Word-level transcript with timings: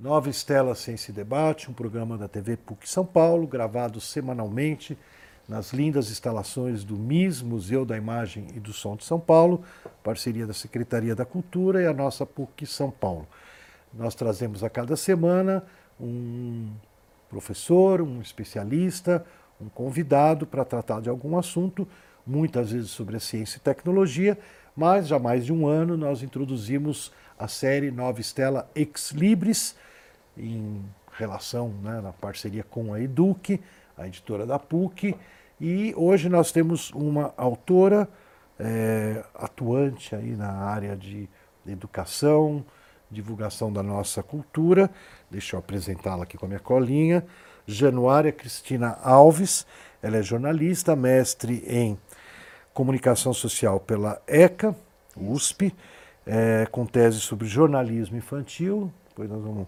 Nova 0.00 0.30
Estela 0.30 0.74
Ciência 0.74 1.10
e 1.10 1.14
Debate, 1.14 1.70
um 1.70 1.74
programa 1.74 2.16
da 2.16 2.26
TV 2.26 2.56
PUC 2.56 2.88
São 2.88 3.04
Paulo, 3.04 3.46
gravado 3.46 4.00
semanalmente 4.00 4.96
nas 5.46 5.74
lindas 5.74 6.10
instalações 6.10 6.82
do 6.82 6.96
MIS, 6.96 7.42
Museu 7.42 7.84
da 7.84 7.98
Imagem 7.98 8.46
e 8.54 8.58
do 8.58 8.72
Som 8.72 8.96
de 8.96 9.04
São 9.04 9.20
Paulo, 9.20 9.62
parceria 10.02 10.46
da 10.46 10.54
Secretaria 10.54 11.14
da 11.14 11.26
Cultura 11.26 11.82
e 11.82 11.86
a 11.86 11.92
nossa 11.92 12.24
PUC 12.24 12.64
São 12.64 12.90
Paulo. 12.90 13.28
Nós 13.92 14.14
trazemos 14.14 14.64
a 14.64 14.70
cada 14.70 14.96
semana 14.96 15.62
um 16.00 16.70
professor, 17.28 18.00
um 18.00 18.22
especialista, 18.22 19.22
um 19.60 19.68
convidado 19.68 20.46
para 20.46 20.64
tratar 20.64 21.02
de 21.02 21.10
algum 21.10 21.36
assunto, 21.36 21.86
muitas 22.26 22.72
vezes 22.72 22.90
sobre 22.90 23.18
a 23.18 23.20
ciência 23.20 23.58
e 23.58 23.60
tecnologia, 23.60 24.38
mas 24.74 25.08
já 25.08 25.16
há 25.16 25.18
mais 25.18 25.44
de 25.44 25.52
um 25.52 25.66
ano 25.66 25.94
nós 25.94 26.22
introduzimos 26.22 27.12
a 27.38 27.46
série 27.46 27.90
Nova 27.90 28.18
Estela 28.18 28.66
Ex 28.74 29.10
Libris, 29.10 29.76
em 30.36 30.82
relação, 31.12 31.68
né, 31.82 32.00
na 32.00 32.12
parceria 32.12 32.64
com 32.64 32.94
a 32.94 33.00
Eduque, 33.00 33.60
a 33.96 34.06
editora 34.06 34.46
da 34.46 34.58
PUC, 34.58 35.16
e 35.60 35.92
hoje 35.96 36.28
nós 36.28 36.52
temos 36.52 36.90
uma 36.92 37.34
autora 37.36 38.08
é, 38.58 39.22
atuante 39.34 40.14
aí 40.14 40.34
na 40.36 40.50
área 40.50 40.96
de 40.96 41.28
educação, 41.66 42.64
divulgação 43.10 43.72
da 43.72 43.82
nossa 43.82 44.22
cultura. 44.22 44.90
Deixa 45.30 45.56
eu 45.56 45.60
apresentá-la 45.60 46.24
aqui 46.24 46.38
com 46.38 46.46
a 46.46 46.48
minha 46.48 46.60
colinha. 46.60 47.24
Januária 47.66 48.32
Cristina 48.32 48.98
Alves, 49.02 49.66
ela 50.02 50.16
é 50.16 50.22
jornalista, 50.22 50.96
mestre 50.96 51.62
em 51.66 51.98
comunicação 52.72 53.34
social 53.34 53.78
pela 53.80 54.20
ECA, 54.26 54.74
USP, 55.16 55.74
é, 56.26 56.66
com 56.70 56.86
tese 56.86 57.20
sobre 57.20 57.46
jornalismo 57.46 58.16
infantil. 58.16 58.92
Depois 59.08 59.28
nós 59.28 59.42
vamos 59.42 59.66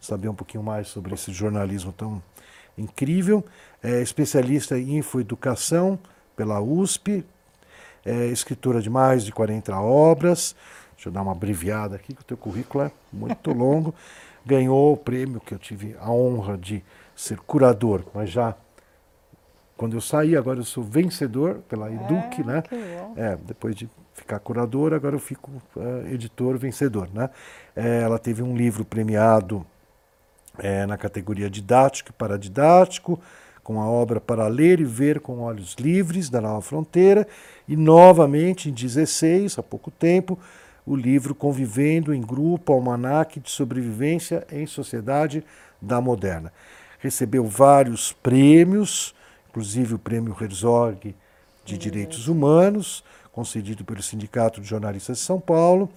saber 0.00 0.28
um 0.28 0.34
pouquinho 0.34 0.62
mais 0.62 0.88
sobre 0.88 1.14
esse 1.14 1.32
jornalismo 1.32 1.92
tão 1.92 2.22
incrível. 2.76 3.44
É 3.82 4.00
especialista 4.00 4.78
em 4.78 4.98
infoeducação 4.98 5.98
pela 6.36 6.60
USP, 6.60 7.24
é 8.04 8.26
escritora 8.26 8.80
de 8.80 8.88
mais 8.88 9.24
de 9.24 9.32
40 9.32 9.78
obras. 9.80 10.54
Deixa 10.94 11.08
eu 11.08 11.12
dar 11.12 11.22
uma 11.22 11.32
abreviada 11.32 11.96
aqui, 11.96 12.14
que 12.14 12.22
o 12.22 12.24
teu 12.24 12.36
currículo 12.36 12.84
é 12.84 12.92
muito 13.12 13.50
longo. 13.52 13.94
Ganhou 14.44 14.94
o 14.94 14.96
prêmio 14.96 15.40
que 15.40 15.52
eu 15.52 15.58
tive 15.58 15.96
a 16.00 16.10
honra 16.10 16.56
de 16.56 16.82
ser 17.14 17.38
curador, 17.38 18.04
mas 18.14 18.30
já 18.30 18.54
quando 19.76 19.94
eu 19.94 20.00
saí, 20.00 20.36
agora 20.36 20.58
eu 20.58 20.64
sou 20.64 20.82
vencedor 20.82 21.60
pela 21.68 21.88
Eduque, 21.88 22.40
é, 22.40 22.44
né? 22.44 22.62
É, 23.16 23.36
depois 23.36 23.76
de 23.76 23.88
ficar 24.12 24.40
curador, 24.40 24.92
agora 24.92 25.14
eu 25.14 25.20
fico 25.20 25.52
uh, 25.76 26.06
editor 26.12 26.58
vencedor, 26.58 27.08
né? 27.14 27.30
É, 27.76 28.00
ela 28.00 28.18
teve 28.18 28.42
um 28.42 28.56
livro 28.56 28.84
premiado 28.84 29.64
é, 30.58 30.86
na 30.86 30.96
categoria 30.96 31.48
didático 31.48 32.10
e 32.10 32.12
paradidático, 32.12 33.20
com 33.62 33.80
a 33.80 33.86
obra 33.86 34.20
Para 34.20 34.48
Ler 34.48 34.80
e 34.80 34.84
Ver 34.84 35.20
com 35.20 35.40
Olhos 35.40 35.74
Livres, 35.78 36.30
da 36.30 36.40
Nova 36.40 36.62
Fronteira, 36.62 37.26
e 37.68 37.76
novamente, 37.76 38.70
em 38.70 38.72
16, 38.72 39.58
há 39.58 39.62
pouco 39.62 39.90
tempo, 39.90 40.38
o 40.86 40.96
livro 40.96 41.34
Convivendo 41.34 42.14
em 42.14 42.20
Grupo, 42.22 42.72
Almanaque 42.72 43.40
de 43.40 43.50
Sobrevivência 43.50 44.46
em 44.50 44.66
Sociedade 44.66 45.44
da 45.82 46.00
Moderna. 46.00 46.50
Recebeu 46.98 47.44
vários 47.44 48.12
prêmios, 48.12 49.14
inclusive 49.50 49.94
o 49.94 49.98
Prêmio 49.98 50.34
Herzog 50.40 51.14
de 51.64 51.76
Direitos 51.76 52.26
Humanos, 52.26 53.04
concedido 53.30 53.84
pelo 53.84 54.02
Sindicato 54.02 54.60
de 54.60 54.66
Jornalistas 54.66 55.18
de 55.18 55.24
São 55.24 55.38
Paulo, 55.38 55.90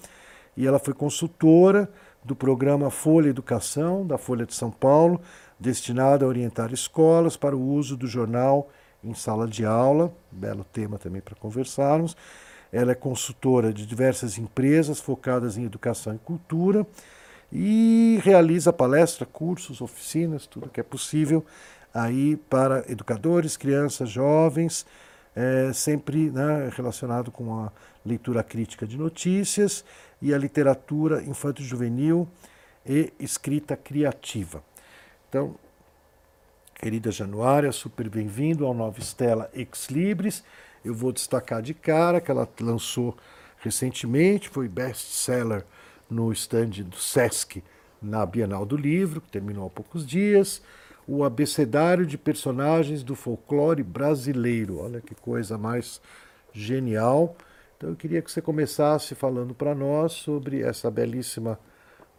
e 0.58 0.68
ela 0.68 0.78
foi 0.78 0.94
consultora 0.94 1.90
do 2.24 2.36
programa 2.36 2.90
Folha 2.90 3.30
Educação, 3.30 4.06
da 4.06 4.18
Folha 4.18 4.46
de 4.46 4.54
São 4.54 4.70
Paulo, 4.72 5.22
destinado 5.60 6.26
a 6.26 6.28
orientar 6.28 6.72
escolas 6.72 7.36
para 7.36 7.56
o 7.56 7.62
uso 7.62 7.98
do 7.98 8.08
jornal 8.08 8.70
em 9.04 9.14
sala 9.14 9.48
de 9.48 9.66
aula, 9.66 10.14
belo 10.32 10.64
tema 10.64 10.98
também 10.98 11.22
para 11.22 11.36
conversarmos. 11.36 12.16
Ela 12.72 12.92
é 12.92 12.96
consultora 12.96 13.74
de 13.74 13.86
diversas 13.86 14.38
empresas 14.38 15.00
focadas 15.00 15.58
em 15.58 15.66
educação 15.66 16.16
e 16.16 16.20
cultura 16.20 16.86
e 17.52 18.20
realiza 18.24 18.72
palestras, 18.72 19.28
cursos, 19.32 19.82
oficinas, 19.82 20.48
tudo 20.48 20.70
que 20.70 20.80
é 20.80 20.84
possível 20.84 21.44
aí 21.94 22.38
para 22.38 22.86
educadores, 22.88 23.58
crianças, 23.58 24.10
jovens, 24.10 24.86
é, 25.36 25.72
sempre 25.74 26.30
né, 26.30 26.72
relacionado 26.76 27.32
com 27.32 27.54
a 27.60 27.72
leitura 28.06 28.44
crítica 28.44 28.86
de 28.86 28.98
notícias 28.98 29.84
e 30.22 30.34
a 30.34 30.38
literatura 30.38 31.24
infanto-juvenil 31.24 32.28
e 32.86 33.14
escrita 33.20 33.76
criativa. 33.76 34.64
Então, 35.30 35.56
querida 36.76 37.12
Januária, 37.12 37.72
super 37.72 38.10
bem-vindo 38.10 38.66
ao 38.66 38.74
Nova 38.74 39.00
Estela 39.00 39.50
Ex 39.54 39.88
Libris. 39.90 40.44
Eu 40.84 40.94
vou 40.94 41.12
destacar 41.12 41.62
de 41.62 41.74
cara 41.74 42.20
que 42.20 42.32
ela 42.32 42.50
lançou 42.60 43.16
recentemente, 43.60 44.50
foi 44.50 44.68
best-seller 44.68 45.64
no 46.10 46.32
stand 46.34 46.84
do 46.84 46.96
Sesc 46.96 47.64
na 48.02 48.26
Bienal 48.26 48.66
do 48.66 48.76
Livro, 48.76 49.22
que 49.22 49.30
terminou 49.30 49.68
há 49.68 49.70
poucos 49.70 50.06
dias, 50.06 50.62
o 51.08 51.24
abecedário 51.24 52.06
de 52.06 52.18
personagens 52.18 53.04
do 53.04 53.16
folclore 53.16 53.84
brasileiro. 53.84 54.80
Olha 54.80 55.02
que 55.02 55.14
coisa 55.14 55.58
mais 55.58 56.02
genial. 56.52 57.36
Então 57.82 57.90
eu 57.90 57.96
queria 57.96 58.22
que 58.22 58.32
você 58.32 58.40
começasse 58.40 59.16
falando 59.16 59.56
para 59.56 59.74
nós 59.74 60.12
sobre 60.12 60.62
essa 60.62 60.92
belíssima 60.92 61.60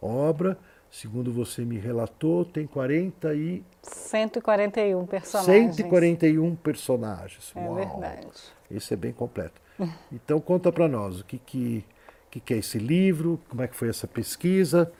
obra. 0.01 0.57
Segundo 0.91 1.31
você 1.31 1.63
me 1.63 1.77
relatou, 1.77 2.43
tem 2.43 2.67
40 2.67 3.33
e 3.33 3.63
141 3.81 5.05
personagens. 5.05 5.75
141 5.77 6.55
personagens. 6.57 7.53
É 7.55 7.61
Uau. 7.61 7.75
verdade. 7.75 8.27
Esse 8.69 8.93
é 8.93 8.97
bem 8.97 9.13
completo. 9.13 9.61
Então 10.11 10.41
conta 10.41 10.69
para 10.69 10.89
nós 10.89 11.21
o 11.21 11.23
que, 11.23 11.37
que, 11.37 11.85
que 12.29 12.53
é 12.53 12.57
esse 12.57 12.77
livro, 12.77 13.39
como 13.47 13.61
é 13.61 13.67
que 13.69 13.75
foi 13.77 13.87
essa 13.87 14.05
pesquisa. 14.05 14.91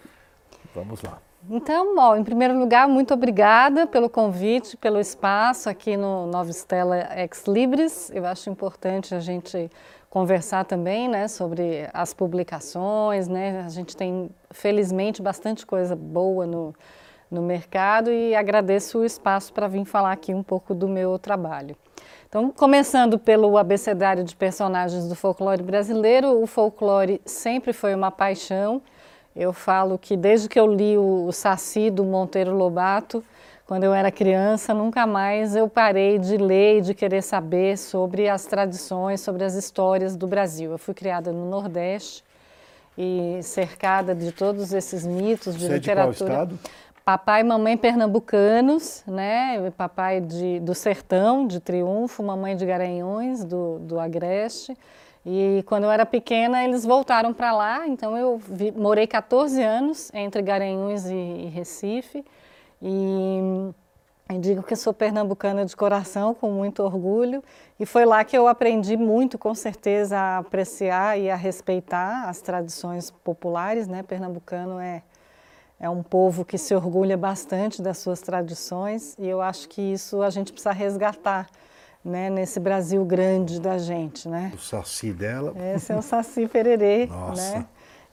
Vamos 0.73 1.01
lá. 1.01 1.21
Então, 1.49 1.95
ó, 1.97 2.15
em 2.15 2.23
primeiro 2.23 2.57
lugar, 2.57 2.87
muito 2.87 3.13
obrigada 3.13 3.85
pelo 3.85 4.09
convite, 4.09 4.77
pelo 4.77 4.97
espaço 4.97 5.69
aqui 5.69 5.97
no 5.97 6.25
Nova 6.27 6.49
Estela 6.49 7.19
Ex 7.19 7.43
Libris. 7.47 8.09
Eu 8.11 8.25
acho 8.25 8.49
importante 8.49 9.13
a 9.13 9.19
gente 9.19 9.69
conversar 10.13 10.63
também, 10.65 11.07
né, 11.07 11.27
sobre 11.27 11.89
as 11.91 12.13
publicações, 12.13 13.27
né? 13.27 13.63
A 13.65 13.69
gente 13.69 13.97
tem, 13.97 14.29
felizmente, 14.51 15.23
bastante 15.23 15.65
coisa 15.65 15.95
boa 15.95 16.45
no, 16.45 16.71
no 17.31 17.41
mercado 17.41 18.11
e 18.11 18.35
agradeço 18.35 18.99
o 18.99 19.03
espaço 19.03 19.51
para 19.51 19.67
vir 19.67 19.83
falar 19.85 20.11
aqui 20.11 20.31
um 20.31 20.43
pouco 20.43 20.75
do 20.75 20.87
meu 20.87 21.17
trabalho. 21.17 21.75
Então, 22.29 22.51
começando 22.51 23.17
pelo 23.17 23.57
abecedário 23.57 24.23
de 24.23 24.35
personagens 24.35 25.07
do 25.07 25.15
folclore 25.15 25.63
brasileiro, 25.63 26.39
o 26.39 26.45
folclore 26.45 27.19
sempre 27.25 27.73
foi 27.73 27.95
uma 27.95 28.11
paixão. 28.11 28.83
Eu 29.35 29.51
falo 29.51 29.97
que 29.97 30.15
desde 30.15 30.47
que 30.47 30.59
eu 30.59 30.67
li 30.67 30.95
o, 30.95 31.25
o 31.25 31.31
Saci 31.31 31.89
do 31.89 32.03
Monteiro 32.03 32.55
Lobato, 32.55 33.23
quando 33.65 33.85
eu 33.85 33.93
era 33.93 34.11
criança, 34.11 34.73
nunca 34.73 35.07
mais 35.07 35.55
eu 35.55 35.69
parei 35.69 36.19
de 36.19 36.37
ler 36.37 36.79
e 36.79 36.81
de 36.81 36.93
querer 36.93 37.21
saber 37.21 37.77
sobre 37.77 38.27
as 38.27 38.45
tradições, 38.45 39.21
sobre 39.21 39.43
as 39.43 39.55
histórias 39.55 40.15
do 40.15 40.27
Brasil. 40.27 40.71
Eu 40.71 40.77
fui 40.77 40.93
criada 40.93 41.31
no 41.31 41.49
Nordeste 41.49 42.23
e 42.97 43.39
cercada 43.41 44.13
de 44.13 44.31
todos 44.31 44.73
esses 44.73 45.05
mitos 45.05 45.55
de 45.55 45.65
Você 45.65 45.73
literatura. 45.73 46.09
É 46.09 46.11
de 46.11 46.17
qual 46.17 46.43
estado? 46.43 46.59
Papai 47.05 47.41
e 47.41 47.43
mamãe 47.43 47.75
pernambucanos, 47.75 49.03
né? 49.05 49.71
Papai 49.71 50.21
de, 50.21 50.59
do 50.61 50.73
Sertão, 50.73 51.45
de 51.45 51.59
Triunfo, 51.59 52.23
mamãe 52.23 52.55
de 52.55 52.65
Garanhões, 52.65 53.43
do, 53.43 53.79
do 53.79 53.99
Agreste. 53.99 54.77
E 55.25 55.63
quando 55.65 55.85
eu 55.85 55.91
era 55.91 56.05
pequena, 56.05 56.63
eles 56.63 56.85
voltaram 56.85 57.33
para 57.33 57.53
lá, 57.53 57.87
então 57.87 58.17
eu 58.17 58.37
vi, 58.37 58.71
morei 58.71 59.07
14 59.07 59.61
anos 59.61 60.11
entre 60.13 60.41
Garanhuns 60.41 61.05
e, 61.05 61.13
e 61.13 61.45
Recife. 61.47 62.25
E, 62.83 63.73
digo 64.41 64.61
que 64.61 64.75
sou 64.75 64.93
pernambucana 64.93 65.65
de 65.65 65.73
coração, 65.73 66.33
com 66.33 66.51
muito 66.51 66.83
orgulho. 66.83 67.41
E 67.79 67.85
foi 67.85 68.05
lá 68.05 68.23
que 68.25 68.37
eu 68.37 68.45
aprendi 68.45 68.97
muito, 68.97 69.37
com 69.37 69.55
certeza, 69.55 70.17
a 70.17 70.37
apreciar 70.39 71.17
e 71.17 71.29
a 71.29 71.35
respeitar 71.35 72.27
as 72.27 72.41
tradições 72.41 73.09
populares. 73.09 73.87
Né? 73.87 74.03
Pernambucano 74.03 74.79
é, 74.79 75.01
é 75.79 75.89
um 75.89 76.03
povo 76.03 76.43
que 76.43 76.57
se 76.57 76.75
orgulha 76.75 77.15
bastante 77.15 77.81
das 77.81 77.99
suas 77.99 78.19
tradições 78.19 79.15
e 79.17 79.27
eu 79.27 79.41
acho 79.41 79.69
que 79.69 79.81
isso 79.81 80.21
a 80.21 80.29
gente 80.29 80.51
precisa 80.51 80.73
resgatar. 80.73 81.47
Né, 82.05 82.29
nesse 82.29 82.59
Brasil 82.59 83.05
grande 83.05 83.61
da 83.61 83.77
gente, 83.77 84.27
né? 84.27 84.51
O 84.53 84.57
saci 84.57 85.13
dela. 85.13 85.53
Esse 85.73 85.93
é 85.93 85.95
o 85.95 86.01
Saci 86.01 86.49
Pererê, 86.49 87.05
Nossa. 87.05 87.59
né? 87.59 87.65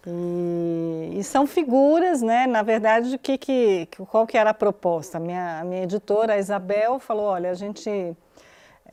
E, 0.07 1.19
e, 1.19 1.25
são 1.25 1.47
figuras, 1.47 2.23
né? 2.23 2.47
Na 2.47 2.63
verdade, 2.63 3.19
que, 3.19 3.37
que, 3.37 3.89
qual 4.11 4.27
que 4.27 4.39
era 4.39 4.51
a 4.51 4.55
proposta? 4.55 5.19
Minha, 5.19 5.61
a 5.61 5.65
minha 5.65 5.83
editora, 5.83 6.35
a 6.35 6.39
Isabel, 6.39 6.99
falou, 6.99 7.27
olha, 7.27 7.51
a 7.51 7.55
gente 7.55 8.17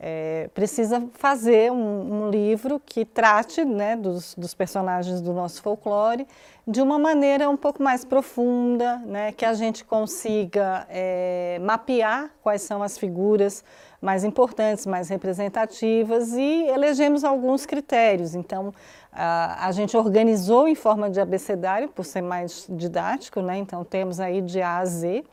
é, 0.00 0.48
precisa 0.54 1.08
fazer 1.14 1.72
um, 1.72 2.26
um, 2.26 2.30
livro 2.30 2.80
que 2.84 3.04
trate 3.04 3.64
né, 3.64 3.96
dos, 3.96 4.32
dos, 4.36 4.54
personagens 4.54 5.20
do 5.20 5.32
nosso 5.32 5.60
folclore 5.60 6.24
de 6.64 6.80
uma 6.80 6.98
maneira 7.00 7.50
um 7.50 7.56
pouco 7.56 7.82
mais 7.82 8.04
profunda, 8.04 8.98
né, 8.98 9.32
que 9.32 9.44
a 9.44 9.54
gente 9.54 9.84
consiga 9.84 10.86
é, 10.88 11.58
mapear 11.62 12.30
quais 12.42 12.62
são 12.62 12.80
as 12.80 12.96
figuras 12.96 13.64
mais 14.00 14.22
importantes, 14.22 14.86
mais 14.86 15.08
representativas 15.08 16.32
e 16.32 16.66
elegemos 16.68 17.24
alguns 17.24 17.66
critérios. 17.66 18.36
Então, 18.36 18.72
a, 19.12 19.66
a 19.66 19.72
gente 19.72 19.96
organizou 19.96 20.68
em 20.68 20.76
forma 20.76 21.10
de 21.10 21.20
abecedário, 21.20 21.88
por 21.88 22.04
ser 22.04 22.22
mais 22.22 22.66
didático, 22.68 23.40
né, 23.40 23.56
então 23.56 23.82
temos 23.82 24.20
aí 24.20 24.40
de 24.40 24.62
A 24.62 24.78
a 24.78 24.84
Z. 24.84 25.24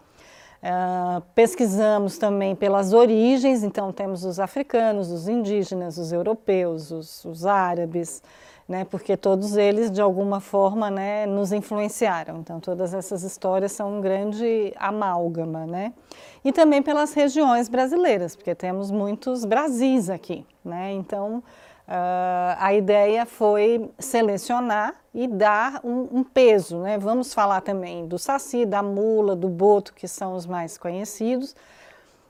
Uh, 0.63 1.21
pesquisamos 1.35 2.17
também 2.17 2.55
pelas 2.55 2.91
origens, 2.91 3.63
então 3.63 3.91
temos 3.91 4.23
os 4.23 4.39
africanos, 4.39 5.11
os 5.11 5.27
indígenas, 5.27 5.97
os 5.97 6.11
europeus, 6.11 6.89
os, 6.89 7.23
os 7.25 7.45
árabes, 7.45 8.23
né, 8.67 8.83
porque 8.83 9.15
todos 9.15 9.55
eles 9.55 9.91
de 9.91 10.01
alguma 10.01 10.39
forma 10.39 10.89
né, 10.89 11.27
nos 11.27 11.51
influenciaram. 11.51 12.39
Então 12.39 12.59
todas 12.59 12.93
essas 12.95 13.21
histórias 13.21 13.73
são 13.73 13.97
um 13.97 14.01
grande 14.01 14.73
amálgama, 14.77 15.67
né? 15.67 15.93
E 16.43 16.51
também 16.51 16.81
pelas 16.81 17.13
regiões 17.13 17.69
brasileiras, 17.69 18.35
porque 18.35 18.55
temos 18.55 18.89
muitos 18.89 19.45
Brasis 19.45 20.09
aqui, 20.09 20.45
né? 20.63 20.91
Então 20.93 21.43
Uh, 21.87 22.57
a 22.57 22.73
ideia 22.73 23.27
foi 23.27 23.91
selecionar 23.99 24.95
e 25.13 25.27
dar 25.27 25.81
um, 25.83 26.07
um, 26.11 26.23
peso. 26.23 26.79
Né? 26.79 26.97
Vamos 26.97 27.31
falar 27.31 27.61
também 27.61 28.07
do 28.07 28.17
saci, 28.17 28.65
da 28.65 28.81
mula, 28.81 29.35
do 29.35 29.47
boto, 29.47 29.93
que 29.93 30.07
são 30.07 30.33
os 30.33 30.47
mais 30.47 30.79
conhecidos, 30.79 31.55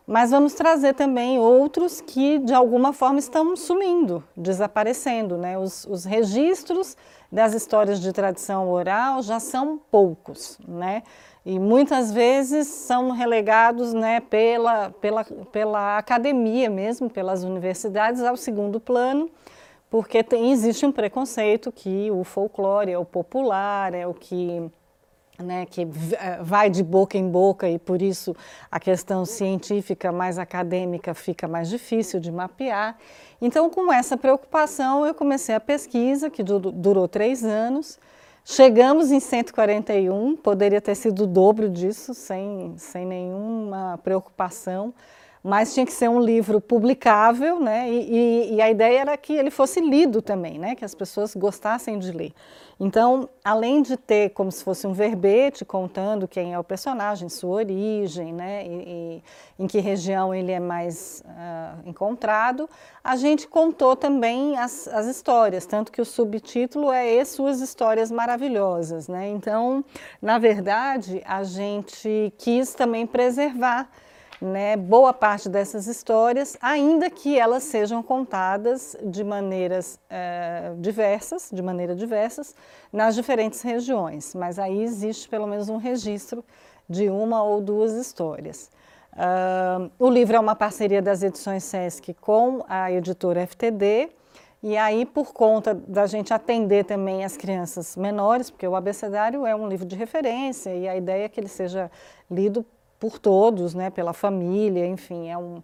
mas 0.06 0.31
vamos 0.31 0.54
trazer 0.54 0.94
também 0.94 1.40
outros 1.40 2.02
que 2.02 2.38
de 2.40 2.54
alguma 2.54 2.92
forma 2.92 3.18
estão 3.18 3.56
sumindo, 3.56 4.22
desaparecendo. 4.36 5.38
Né? 5.38 5.58
Os, 5.58 5.86
os 5.86 6.04
registros 6.04 6.98
das 7.31 7.54
histórias 7.54 8.01
de 8.01 8.12
tradição 8.12 8.69
oral 8.69 9.22
já 9.22 9.40
são 9.40 9.80
poucos. 9.90 10.60
Né? 10.68 11.01
E 11.46 11.60
muitas 11.60 12.12
vezes 12.12 12.68
são 12.68 13.12
relegados 13.12 13.94
né, 13.94 14.20
pela, 14.20 14.90
pela, 14.90 15.24
pela 15.24 15.98
academia 16.00 16.70
mesmo, 16.72 17.08
pelas 17.08 17.44
universidades, 17.44 18.24
ao 18.24 18.36
segundo 18.36 18.80
plano, 18.80 19.30
porque 19.88 20.24
tem, 20.24 20.52
existe 20.52 20.86
um 20.88 20.92
preconceito 20.92 21.72
que 21.72 22.10
o 22.10 22.24
folclore 22.24 22.92
é 22.92 22.98
o 22.98 23.06
popular, 23.06 23.94
é 23.94 24.08
o 24.08 24.14
que, 24.16 24.72
né, 25.38 25.68
que 25.68 25.82
eh, 25.82 26.40
vai 26.42 26.68
de 26.68 26.84
boca 26.84 27.16
em 27.16 27.30
boca 27.30 27.70
e 27.70 27.78
por 27.78 28.02
isso 28.02 28.36
a 28.72 28.80
questão 28.80 29.24
científica 29.24 30.12
mais 30.12 30.40
acadêmica 30.40 31.14
fica 31.14 31.48
mais 31.48 31.70
difícil 31.70 32.20
de 32.20 32.32
mapear. 32.32 32.98
Então, 33.40 33.70
com 33.70 33.94
essa 33.94 34.18
preocupação, 34.18 35.06
eu 35.06 35.14
comecei 35.14 35.54
a 35.54 35.60
pesquisa, 35.60 36.28
que 36.28 36.42
durou 36.42 37.08
três 37.08 37.44
anos, 37.44 38.00
Chegamos 38.48 39.12
em 39.12 39.20
141, 39.20 40.36
poderia 40.36 40.80
ter 40.80 40.94
sido 40.94 41.24
o 41.24 41.28
dobro 41.28 41.68
disso, 41.68 42.14
sem, 42.14 42.76
sem 42.78 43.04
nenhuma 43.04 44.00
preocupação, 44.04 44.94
mas 45.46 45.76
tinha 45.76 45.86
que 45.86 45.94
ser 45.94 46.10
um 46.10 46.20
livro 46.20 46.60
publicável, 46.60 47.60
né? 47.60 47.88
E, 47.88 48.16
e, 48.16 48.56
e, 48.56 48.62
a 48.64 48.72
ideia 48.72 49.02
era 49.02 49.16
que 49.16 49.32
ele 49.32 49.52
fosse 49.52 49.80
lido 49.80 50.20
também, 50.20 50.58
né? 50.58 50.74
Que 50.74 50.84
as 50.84 50.96
pessoas 50.96 51.36
gostassem 51.36 52.00
de 52.00 52.12
ler. 52.12 52.34
Então, 52.80 53.30
além 53.44 53.84
de 53.84 53.96
ter 53.96 54.32
como 54.32 54.52
se 54.52 54.64
fosse 54.64 54.88
um 54.88 54.92
verbete 54.92 55.64
contando 55.64 56.28
quem 56.28 56.54
é 56.54 56.58
o 56.60 56.64
personagem, 56.64 57.30
sua 57.30 57.58
origem, 57.58 58.34
né, 58.34 58.66
e, 58.66 59.22
e 59.60 59.64
em 59.64 59.68
que 59.68 59.80
região 59.80 60.34
ele 60.34 60.52
é 60.52 60.60
mais 60.60 61.24
uh, 61.26 61.88
encontrado, 61.88 62.68
a 63.04 63.16
gente 63.16 63.48
contou 63.48 63.96
também 63.96 64.58
as, 64.58 64.90
as, 64.90 65.06
histórias, 65.06 65.66
tanto 65.66 65.90
que 65.90 66.02
o 66.02 66.06
subtítulo 66.06 66.92
é 66.92 67.08
E 67.08 67.24
Suas 67.24 67.62
Histórias 67.62 68.12
Maravilhosas. 68.12 69.08
Né? 69.08 69.30
Então, 69.30 69.86
na 70.22 70.38
verdade, 70.38 71.22
a 71.24 71.44
gente 71.44 72.34
quis 72.38 72.74
também 72.74 73.08
preservar 73.08 73.88
né, 74.42 74.76
boa 74.76 75.14
parte 75.14 75.48
dessas 75.48 75.88
histórias, 75.88 76.58
ainda 76.62 77.10
que 77.10 77.40
elas 77.40 77.64
sejam 77.64 78.04
contadas 78.04 78.96
de 79.04 79.24
maneiras 79.24 80.00
é, 80.10 80.74
diversas, 80.78 81.50
de 81.52 81.62
maneira 81.62 81.96
diversas, 81.96 82.56
nas 82.92 83.16
diferentes 83.16 83.62
regiões. 83.62 84.36
Mas 84.36 84.60
aí 84.60 84.82
existe 84.82 85.30
pelo 85.30 85.48
menos 85.48 85.70
um 85.70 85.78
registro 85.78 86.44
de 86.90 87.10
uma 87.10 87.44
ou 87.44 87.62
duas 87.62 87.94
histórias. 87.94 88.70
Uh, 89.16 89.90
o 89.98 90.10
livro 90.10 90.36
é 90.36 90.40
uma 90.40 90.56
parceria 90.56 91.02
das 91.02 91.24
edições 91.24 91.64
Sesc 91.64 92.14
com 92.16 92.64
a 92.68 92.92
editora 92.92 93.48
FTD. 93.48 94.10
E 94.62 94.76
aí, 94.76 95.06
por 95.06 95.32
conta 95.32 95.74
da 95.76 96.08
gente 96.08 96.34
atender 96.34 96.86
também 96.86 97.24
as 97.24 97.38
crianças 97.38 97.96
menores, 97.96 98.50
porque 98.50 98.68
o 98.68 98.76
abecedário 98.76 99.46
é 99.46 99.56
um 99.56 99.68
livro 99.68 99.86
de 99.86 99.96
referência 99.96 100.76
e 100.76 100.88
a 100.88 100.98
ideia 100.98 101.26
é 101.26 101.30
que 101.30 101.40
ele 101.40 101.48
seja 101.48 101.90
lido 102.30 102.66
por 103.00 103.20
todos, 103.20 103.74
né, 103.74 103.90
pela 103.90 104.14
família, 104.14 104.86
enfim, 104.86 105.30
é 105.30 105.38
um, 105.38 105.62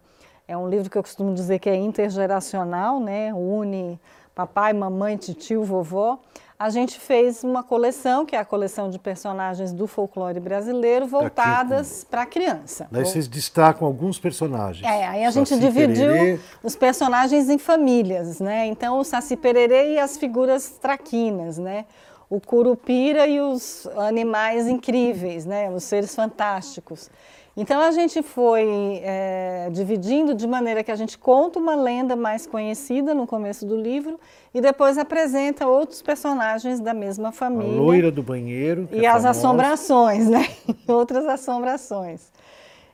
é 0.47 0.57
um 0.57 0.69
livro 0.69 0.89
que 0.89 0.97
eu 0.97 1.03
costumo 1.03 1.33
dizer 1.33 1.59
que 1.59 1.69
é 1.69 1.75
intergeracional, 1.75 2.99
né, 2.99 3.33
une 3.33 3.99
papai, 4.35 4.73
mamãe, 4.73 5.17
tio, 5.17 5.63
vovó. 5.63 6.19
A 6.57 6.69
gente 6.69 6.99
fez 6.99 7.43
uma 7.43 7.63
coleção, 7.63 8.23
que 8.23 8.35
é 8.35 8.39
a 8.39 8.45
coleção 8.45 8.87
de 8.87 8.99
personagens 8.99 9.73
do 9.73 9.87
folclore 9.87 10.39
brasileiro, 10.39 11.07
voltadas 11.07 12.03
para 12.03 12.21
a 12.21 12.25
criança. 12.27 12.87
Daí 12.91 13.03
vocês 13.03 13.27
destacam 13.27 13.87
alguns 13.87 14.19
personagens. 14.19 14.85
É, 14.85 15.07
aí 15.07 15.25
a 15.25 15.31
gente 15.31 15.49
Saci 15.49 15.59
dividiu 15.59 16.11
Pererê. 16.11 16.39
os 16.61 16.75
personagens 16.75 17.49
em 17.49 17.57
famílias, 17.57 18.39
né? 18.39 18.67
Então, 18.67 18.99
o 18.99 19.03
Saci 19.03 19.35
Pererê 19.35 19.93
e 19.93 19.99
as 19.99 20.17
figuras 20.17 20.69
traquinas, 20.69 21.57
né? 21.57 21.85
O 22.31 22.39
curupira 22.39 23.27
e 23.27 23.41
os 23.41 23.85
animais 23.97 24.65
incríveis, 24.65 25.45
né? 25.45 25.69
os 25.69 25.83
seres 25.83 26.15
fantásticos. 26.15 27.11
Então 27.57 27.81
a 27.81 27.91
gente 27.91 28.23
foi 28.23 29.01
é, 29.03 29.67
dividindo 29.69 30.33
de 30.33 30.47
maneira 30.47 30.81
que 30.81 30.91
a 30.93 30.95
gente 30.95 31.17
conta 31.17 31.59
uma 31.59 31.75
lenda 31.75 32.15
mais 32.15 32.47
conhecida 32.47 33.13
no 33.13 33.27
começo 33.27 33.65
do 33.65 33.75
livro 33.75 34.17
e 34.53 34.61
depois 34.61 34.97
apresenta 34.97 35.67
outros 35.67 36.01
personagens 36.01 36.79
da 36.79 36.93
mesma 36.93 37.33
família. 37.33 37.77
A 37.77 37.81
loira 37.81 38.09
do 38.09 38.23
banheiro. 38.23 38.87
e 38.93 39.05
é 39.05 39.09
as 39.09 39.23
famosa. 39.23 39.29
assombrações, 39.31 40.29
né? 40.29 40.47
Outras 40.87 41.25
assombrações. 41.25 42.31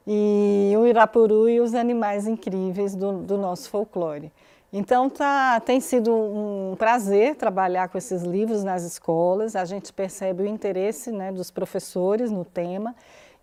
E 0.07 0.73
o 0.75 0.87
Irapuru 0.87 1.47
e 1.47 1.59
os 1.59 1.75
animais 1.75 2.25
incríveis 2.25 2.95
do, 2.95 3.19
do 3.19 3.37
nosso 3.37 3.69
folclore. 3.69 4.31
Então 4.71 5.09
tá, 5.09 5.59
tem 5.61 5.79
sido 5.79 6.13
um 6.13 6.75
prazer 6.77 7.35
trabalhar 7.35 7.87
com 7.87 7.97
esses 7.97 8.21
livros 8.23 8.63
nas 8.63 8.83
escolas. 8.83 9.55
A 9.55 9.63
gente 9.63 9.93
percebe 9.93 10.43
o 10.43 10.45
interesse 10.45 11.11
né, 11.11 11.31
dos 11.31 11.49
professores 11.49 12.29
no 12.29 12.43
tema 12.43 12.93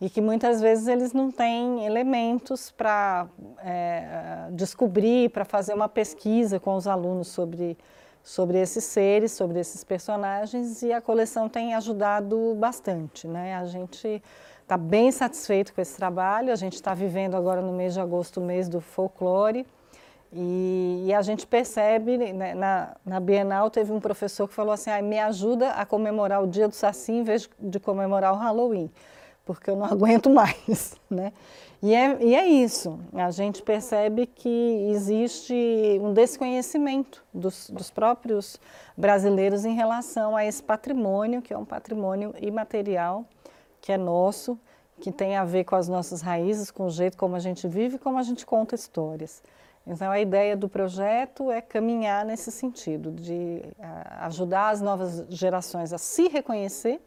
e 0.01 0.11
que 0.11 0.21
muitas 0.21 0.61
vezes 0.61 0.87
eles 0.87 1.15
não 1.15 1.31
têm 1.31 1.87
elementos 1.87 2.71
para 2.71 3.27
é, 3.65 4.49
descobrir, 4.51 5.31
para 5.31 5.47
fazer 5.47 5.73
uma 5.73 5.89
pesquisa 5.89 6.61
com 6.61 6.75
os 6.75 6.87
alunos 6.87 7.29
sobre, 7.29 7.79
sobre 8.23 8.61
esses 8.61 8.85
seres, 8.85 9.33
sobre 9.33 9.61
esses 9.61 9.83
personagens 9.83 10.83
e 10.83 10.93
a 10.93 11.01
coleção 11.01 11.49
tem 11.49 11.75
ajudado 11.75 12.55
bastante. 12.59 13.27
Né? 13.27 13.55
A 13.55 13.65
gente 13.65 14.23
está 14.61 14.77
bem 14.77 15.11
satisfeito 15.11 15.73
com 15.73 15.81
esse 15.81 15.97
trabalho. 15.97 16.53
A 16.53 16.57
gente 16.57 16.75
está 16.75 16.93
vivendo 16.93 17.35
agora 17.35 17.63
no 17.63 17.73
mês 17.73 17.95
de 17.95 18.01
agosto 18.01 18.41
o 18.41 18.45
mês 18.45 18.69
do 18.69 18.83
folclore. 18.83 19.65
E, 20.37 21.05
e, 21.07 21.15
a 21.15 21.23
gente 21.23 21.47
percebe, 21.47 22.19
né, 22.19 22.55
na, 22.55 22.97
na, 23.07 23.21
Bienal 23.21 23.71
teve 23.71 23.93
um 23.93 24.01
professor 24.01 24.49
que 24.49 24.55
falou 24.55 24.73
assim, 24.73 24.91
ah, 24.91 25.01
me 25.01 25.17
ajuda 25.17 25.71
a 25.71 25.87
comemorar 25.87 26.43
o 26.43 26.47
dia 26.49 26.67
do 26.67 26.75
Saci 26.75 27.13
em 27.13 27.23
vez 27.23 27.49
de 27.61 27.79
comemorar 27.79 28.33
o 28.33 28.37
Halloween, 28.37 28.91
porque 29.45 29.71
eu 29.71 29.77
não 29.77 29.85
aguento 29.87 30.29
mais, 30.29 30.97
né? 31.09 31.33
E 31.81 31.95
é, 31.95 32.17
e 32.21 32.35
é 32.35 32.47
isso, 32.47 32.99
a 33.13 33.31
gente 33.31 33.63
percebe 33.63 34.27
que 34.27 34.89
existe 34.91 35.55
um 36.03 36.13
desconhecimento 36.13 37.23
dos, 37.33 37.71
dos 37.71 37.91
próprios 37.91 38.59
brasileiros 38.97 39.65
em 39.65 39.75
relação 39.75 40.37
a 40.37 40.45
esse 40.45 40.63
patrimônio, 40.63 41.43
que 41.43 41.55
é 41.55 41.59
um 41.59 41.65
patrimônio 41.65 42.35
imaterial, 42.41 43.25
que 43.81 43.93
é 43.93 43.97
nosso, 43.97 44.59
que 45.01 45.13
tem 45.13 45.37
a 45.37 45.45
ver 45.45 45.65
com 45.65 45.77
as 45.77 45.87
nossas 45.87 46.23
raízes, 46.23 46.73
com 46.73 46.87
o 46.87 46.91
jeito 46.91 47.17
como 47.17 47.37
a 47.37 47.41
gente 47.41 47.69
vive 47.69 47.97
e 47.97 47.99
como 47.99 48.19
a 48.19 48.23
gente 48.23 48.45
conta 48.45 48.75
histórias. 48.75 49.43
Então, 49.87 50.11
a 50.11 50.19
ideia 50.19 50.57
do 50.57 50.69
projeto 50.69 51.51
é 51.51 51.61
caminhar 51.61 52.25
nesse 52.25 52.51
sentido, 52.51 53.13
de 53.13 53.63
ajudar 54.21 54.71
as 54.71 54.81
novas 54.81 55.27
gerações 55.29 55.93
a 55.93 55.99
se 55.99 56.29
reconhecer. 56.29 57.01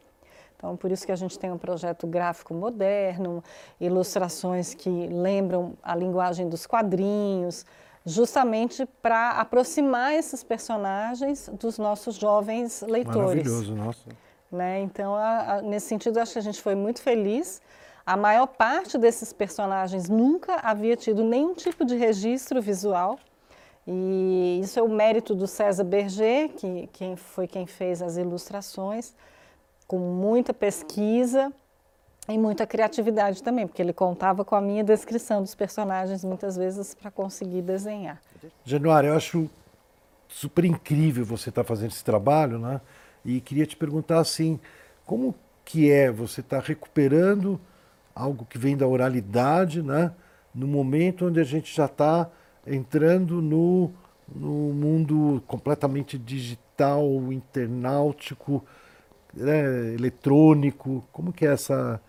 Então, 0.56 0.76
por 0.78 0.92
isso 0.92 1.06
que 1.06 1.12
a 1.12 1.16
gente 1.16 1.38
tem 1.38 1.52
um 1.52 1.58
projeto 1.58 2.06
gráfico 2.06 2.54
moderno, 2.54 3.44
ilustrações 3.80 4.74
que 4.74 4.90
lembram 4.90 5.74
a 5.82 5.96
linguagem 5.96 6.50
dos 6.50 6.66
quadrinhos, 6.68 7.66
justamente 8.06 8.86
para 9.02 9.32
aproximar 9.32 10.14
esses 10.14 10.44
personagens 10.44 11.50
dos 11.60 11.78
nossos 11.78 12.16
jovens 12.16 12.82
leitores. 12.88 13.18
Maravilhoso, 13.18 13.76
nossa. 13.76 14.10
Né? 14.52 14.82
Então, 14.82 15.14
a, 15.14 15.56
a, 15.56 15.62
nesse 15.62 15.88
sentido, 15.88 16.20
acho 16.20 16.34
que 16.34 16.40
a 16.40 16.44
gente 16.44 16.62
foi 16.62 16.74
muito 16.74 17.02
feliz 17.02 17.62
a 18.08 18.16
maior 18.16 18.48
parte 18.48 18.98
desses 18.98 19.34
personagens 19.34 20.08
nunca 20.08 20.62
havia 20.64 20.96
tido 20.96 21.26
nenhum 21.26 21.54
tipo 21.54 21.84
de 21.84 21.98
registro 21.98 22.62
visual. 22.62 23.20
E 23.86 24.62
isso 24.64 24.80
é 24.80 24.82
o 24.82 24.88
mérito 24.88 25.36
do 25.36 25.46
César 25.46 25.84
Berger, 25.84 26.48
que, 26.54 26.88
que 26.94 27.16
foi 27.18 27.48
quem 27.48 27.68
fez 27.68 28.02
as 28.02 28.16
ilustrações, 28.16 29.14
com 29.86 30.00
muita 30.00 30.54
pesquisa 30.54 31.52
e 32.30 32.38
muita 32.38 32.66
criatividade 32.66 33.44
também, 33.44 33.68
porque 33.68 33.82
ele 33.82 33.92
contava 33.92 34.46
com 34.46 34.56
a 34.56 34.62
minha 34.62 34.86
descrição 34.86 35.42
dos 35.42 35.54
personagens 35.54 36.24
muitas 36.24 36.56
vezes 36.56 36.96
para 36.96 37.12
conseguir 37.12 37.62
desenhar. 37.62 38.22
Januário, 38.64 39.10
eu 39.10 39.18
acho 39.18 39.50
super 40.30 40.64
incrível 40.64 41.26
você 41.26 41.50
estar 41.50 41.64
tá 41.64 41.68
fazendo 41.68 41.92
esse 41.92 42.06
trabalho, 42.06 42.58
né? 42.58 42.80
E 43.26 43.42
queria 43.42 43.66
te 43.66 43.76
perguntar 43.76 44.20
assim, 44.20 44.58
como 45.06 45.36
que 45.66 45.92
é 45.92 46.10
você 46.10 46.40
estar 46.40 46.62
tá 46.62 46.66
recuperando 46.66 47.60
algo 48.18 48.46
que 48.46 48.58
vem 48.58 48.76
da 48.76 48.88
oralidade, 48.88 49.82
né? 49.82 50.12
No 50.54 50.68
momento 50.68 51.28
onde 51.28 51.40
a 51.40 51.44
gente 51.44 51.76
já 51.76 51.86
está 51.86 52.30
entrando 52.66 53.42
no, 53.42 53.92
no 54.28 54.74
mundo 54.74 55.42
completamente 55.48 56.18
digital, 56.18 57.06
internautico, 57.32 58.66
né? 59.34 59.94
eletrônico, 59.94 61.04
como 61.12 61.32
que 61.32 61.46
é 61.46 61.54
essa 61.54 62.02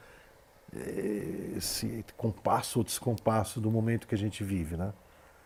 esse 1.57 2.05
compasso 2.15 2.81
ou 2.81 2.85
descompasso 2.85 3.59
do 3.59 3.71
momento 3.71 4.07
que 4.07 4.15
a 4.15 4.19
gente 4.19 4.45
vive, 4.45 4.77
né? 4.77 4.93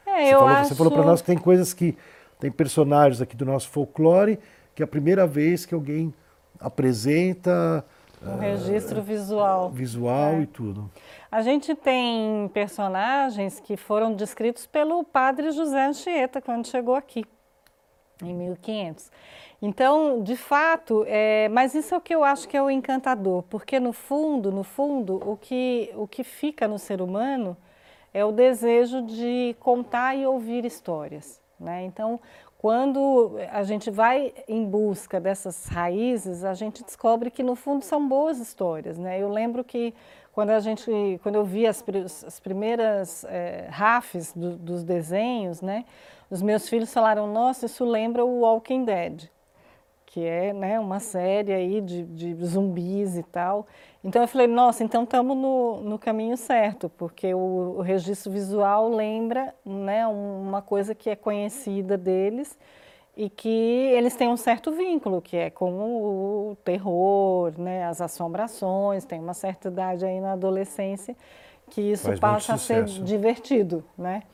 É, 0.05 0.25
você, 0.25 0.33
falou, 0.33 0.49
acho... 0.49 0.69
você 0.69 0.75
falou 0.75 0.93
para 0.93 1.05
nós 1.05 1.21
que 1.21 1.27
tem 1.27 1.39
coisas 1.39 1.73
que 1.73 1.97
tem 2.41 2.51
personagens 2.51 3.21
aqui 3.21 3.37
do 3.37 3.45
nosso 3.45 3.69
folclore 3.69 4.39
que 4.75 4.83
é 4.83 4.85
a 4.85 4.89
primeira 4.89 5.27
vez 5.27 5.65
que 5.65 5.75
alguém 5.75 6.13
apresenta 6.59 7.85
um 8.27 8.39
registro 8.39 9.01
uh, 9.01 9.03
visual, 9.03 9.71
visual 9.71 10.35
é. 10.35 10.41
e 10.43 10.47
tudo. 10.47 10.91
A 11.31 11.43
gente 11.43 11.75
tem 11.75 12.51
personagens 12.53 13.59
que 13.59 13.77
foram 13.77 14.13
descritos 14.13 14.67
pelo 14.67 15.03
padre 15.03 15.51
José 15.51 15.87
Anchieta 15.87 16.41
quando 16.41 16.67
chegou 16.67 16.95
aqui 16.95 17.25
em 18.23 18.35
1500. 18.35 19.11
Então, 19.61 20.23
de 20.23 20.37
fato, 20.37 21.05
é, 21.07 21.49
mas 21.49 21.75
isso 21.75 21.95
é 21.95 21.99
o 21.99 22.01
que 22.01 22.15
eu 22.15 22.25
acho 22.25 22.49
que 22.49 22.57
é 22.57 22.63
o 22.63 22.71
encantador, 22.71 23.43
porque 23.45 23.79
no 23.79 23.93
fundo, 23.93 24.51
no 24.51 24.65
fundo, 24.65 25.17
o 25.25 25.37
que, 25.37 25.91
o 25.95 26.07
que 26.07 26.25
fica 26.25 26.67
no 26.67 26.79
ser 26.79 27.01
humano 27.01 27.57
é 28.13 28.25
o 28.25 28.33
desejo 28.33 29.03
de 29.03 29.57
contar 29.61 30.17
e 30.17 30.27
ouvir 30.27 30.65
histórias. 30.65 31.41
Né? 31.59 31.85
Então, 31.85 32.19
quando 32.63 33.39
a 33.51 33.65
gente 33.65 33.91
vai 33.91 34.33
em 34.47 34.65
busca 34.65 35.21
dessas 35.21 35.67
raízes, 35.67 36.45
a 36.45 36.55
gente 36.55 36.85
descobre 36.85 37.29
que 37.29 37.43
no 37.43 37.57
fundo 37.57 37.85
são 37.85 38.09
boas 38.09 38.39
histórias. 38.39 38.97
Né? 38.97 39.21
Eu 39.21 39.29
lembro 39.29 39.65
que 39.65 39.93
quando 40.31 40.51
a 40.51 40.61
gente, 40.61 40.89
quando 41.25 41.35
eu 41.35 41.45
vi 41.45 41.67
as, 41.67 41.83
as 42.25 42.39
primeiras 42.39 43.25
é, 43.25 43.67
rafes 43.69 44.33
do, 44.33 44.57
dos 44.57 44.85
desenhos, 44.85 45.61
né, 45.61 45.85
os 46.31 46.41
meus 46.41 46.69
filhos 46.69 46.95
falaram: 46.95 47.27
Nossa, 47.27 47.67
isso 47.67 47.85
lembra 47.85 48.25
o 48.25 48.43
Walking 48.43 48.85
Dead 48.85 49.29
que 50.13 50.23
é 50.27 50.53
né, 50.53 50.79
uma 50.79 51.01
série 51.01 51.55
aí 51.55 51.81
de, 51.81 52.03
de 52.05 52.35
zumbis 52.45 53.17
e 53.17 53.23
tal. 53.23 53.67
Então 54.05 54.23
eu 54.23 54.29
falei, 54.29 54.49
nossa, 54.49 54.83
então 54.83 55.05
estamos 55.05 55.37
no, 55.37 55.81
no 55.81 55.99
caminho 55.99 56.37
certo, 56.37 56.89
porque 56.99 57.33
o, 57.33 57.77
o, 57.79 57.81
registro 57.83 58.33
visual 58.33 58.89
lembra 58.89 59.55
né, 59.65 60.05
uma 60.07 60.61
coisa 60.61 60.93
que 60.93 61.09
é 61.09 61.15
conhecida 61.15 61.97
deles 61.97 62.59
e 63.17 63.31
que 63.31 63.49
eles 63.49 64.17
têm 64.17 64.29
um 64.29 64.37
certo 64.37 64.73
vínculo, 64.73 65.23
que 65.23 65.37
é 65.37 65.51
com 65.51 65.71
o 65.71 66.57
terror, 66.65 67.53
né, 67.57 67.85
as 67.85 68.01
assombrações, 68.01 69.05
tem 69.05 69.21
uma 69.21 69.35
certa 69.35 69.69
idade 69.69 70.05
aí 70.05 70.21
na 70.21 70.33
adolescência 70.33 71.17
que 71.71 71.81
isso 71.81 72.07
Faz 72.09 72.21
passa 72.21 72.55
a 72.55 72.59
ser 72.59 72.85
divertido, 72.85 73.85
né? 73.97 74.25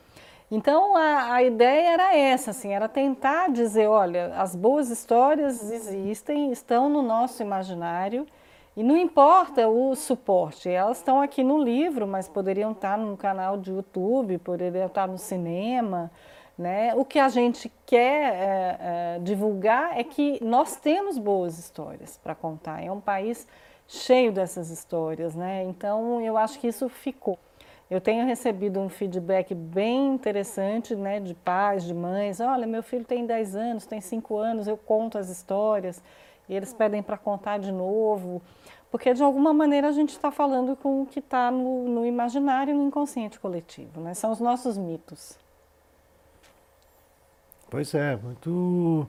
Então 0.51 0.97
a, 0.97 1.33
a, 1.35 1.43
ideia 1.43 1.91
era 1.91 2.17
essa, 2.17 2.51
assim, 2.51 2.73
era 2.73 2.89
tentar 2.89 3.49
dizer, 3.51 3.87
olha, 3.87 4.33
as 4.35 4.55
boas 4.55 4.89
histórias 4.89 5.71
existem, 5.71 6.51
estão 6.51 6.89
no 6.89 7.03
nosso 7.03 7.43
imaginário 7.43 8.25
e 8.79 8.83
não 8.83 8.95
importa 8.95 9.67
o 9.67 9.93
suporte, 9.93 10.69
elas 10.69 10.99
estão 10.99 11.21
aqui 11.21 11.43
no 11.43 11.61
livro, 11.61 12.07
mas 12.07 12.29
poderiam 12.29 12.71
estar 12.71 12.97
no 12.97 13.17
canal 13.17 13.57
de 13.57 13.71
YouTube, 13.71 14.37
poderiam 14.37 14.85
estar 14.85 15.05
no 15.05 15.17
cinema, 15.17 16.09
né? 16.57 16.95
O 16.95 17.03
que 17.03 17.19
a 17.19 17.27
gente 17.27 17.69
quer 17.85 18.33
é, 18.33 18.77
é, 19.17 19.19
divulgar 19.19 19.99
é 19.99 20.03
que 20.05 20.41
nós 20.41 20.77
temos 20.77 21.17
boas 21.17 21.59
histórias 21.59 22.17
para 22.23 22.33
contar. 22.33 22.81
É 22.81 22.89
um 22.89 23.01
país 23.01 23.45
cheio 23.85 24.31
dessas 24.31 24.69
histórias, 24.69 25.35
né? 25.35 25.65
Então 25.65 26.21
eu 26.21 26.37
acho 26.37 26.57
que 26.57 26.67
isso 26.67 26.87
ficou. 26.87 27.37
Eu 27.91 27.99
tenho 27.99 28.25
recebido 28.25 28.79
um 28.79 28.87
feedback 28.87 29.53
bem 29.53 30.13
interessante 30.13 30.95
né, 30.95 31.19
de 31.19 31.33
pais, 31.33 31.83
de 31.83 31.93
mães. 31.93 32.39
Olha, 32.39 32.65
meu 32.65 32.81
filho 32.81 33.03
tem 33.03 33.25
10 33.25 33.57
anos, 33.57 33.85
tem 33.85 33.99
5 33.99 34.37
anos, 34.37 34.69
eu 34.69 34.77
conto 34.77 35.17
as 35.17 35.27
histórias 35.27 36.01
e 36.49 36.55
eles 36.55 36.73
pedem 36.73 37.01
para 37.01 37.17
contar 37.17 37.59
de 37.59 37.71
novo. 37.71 38.41
Porque, 38.91 39.13
de 39.13 39.23
alguma 39.23 39.53
maneira, 39.53 39.87
a 39.87 39.91
gente 39.91 40.09
está 40.09 40.31
falando 40.31 40.75
com 40.75 41.03
o 41.03 41.05
que 41.05 41.19
está 41.19 41.51
no, 41.51 41.87
no, 41.87 42.05
imaginário 42.05 42.73
e 42.73 42.77
no 42.77 42.87
inconsciente 42.87 43.39
coletivo. 43.39 44.01
Né? 44.01 44.15
São 44.15 44.31
os 44.31 44.39
nossos 44.39 44.77
mitos. 44.77 45.37
Pois 47.69 47.93
é, 47.93 48.15
muito 48.15 49.07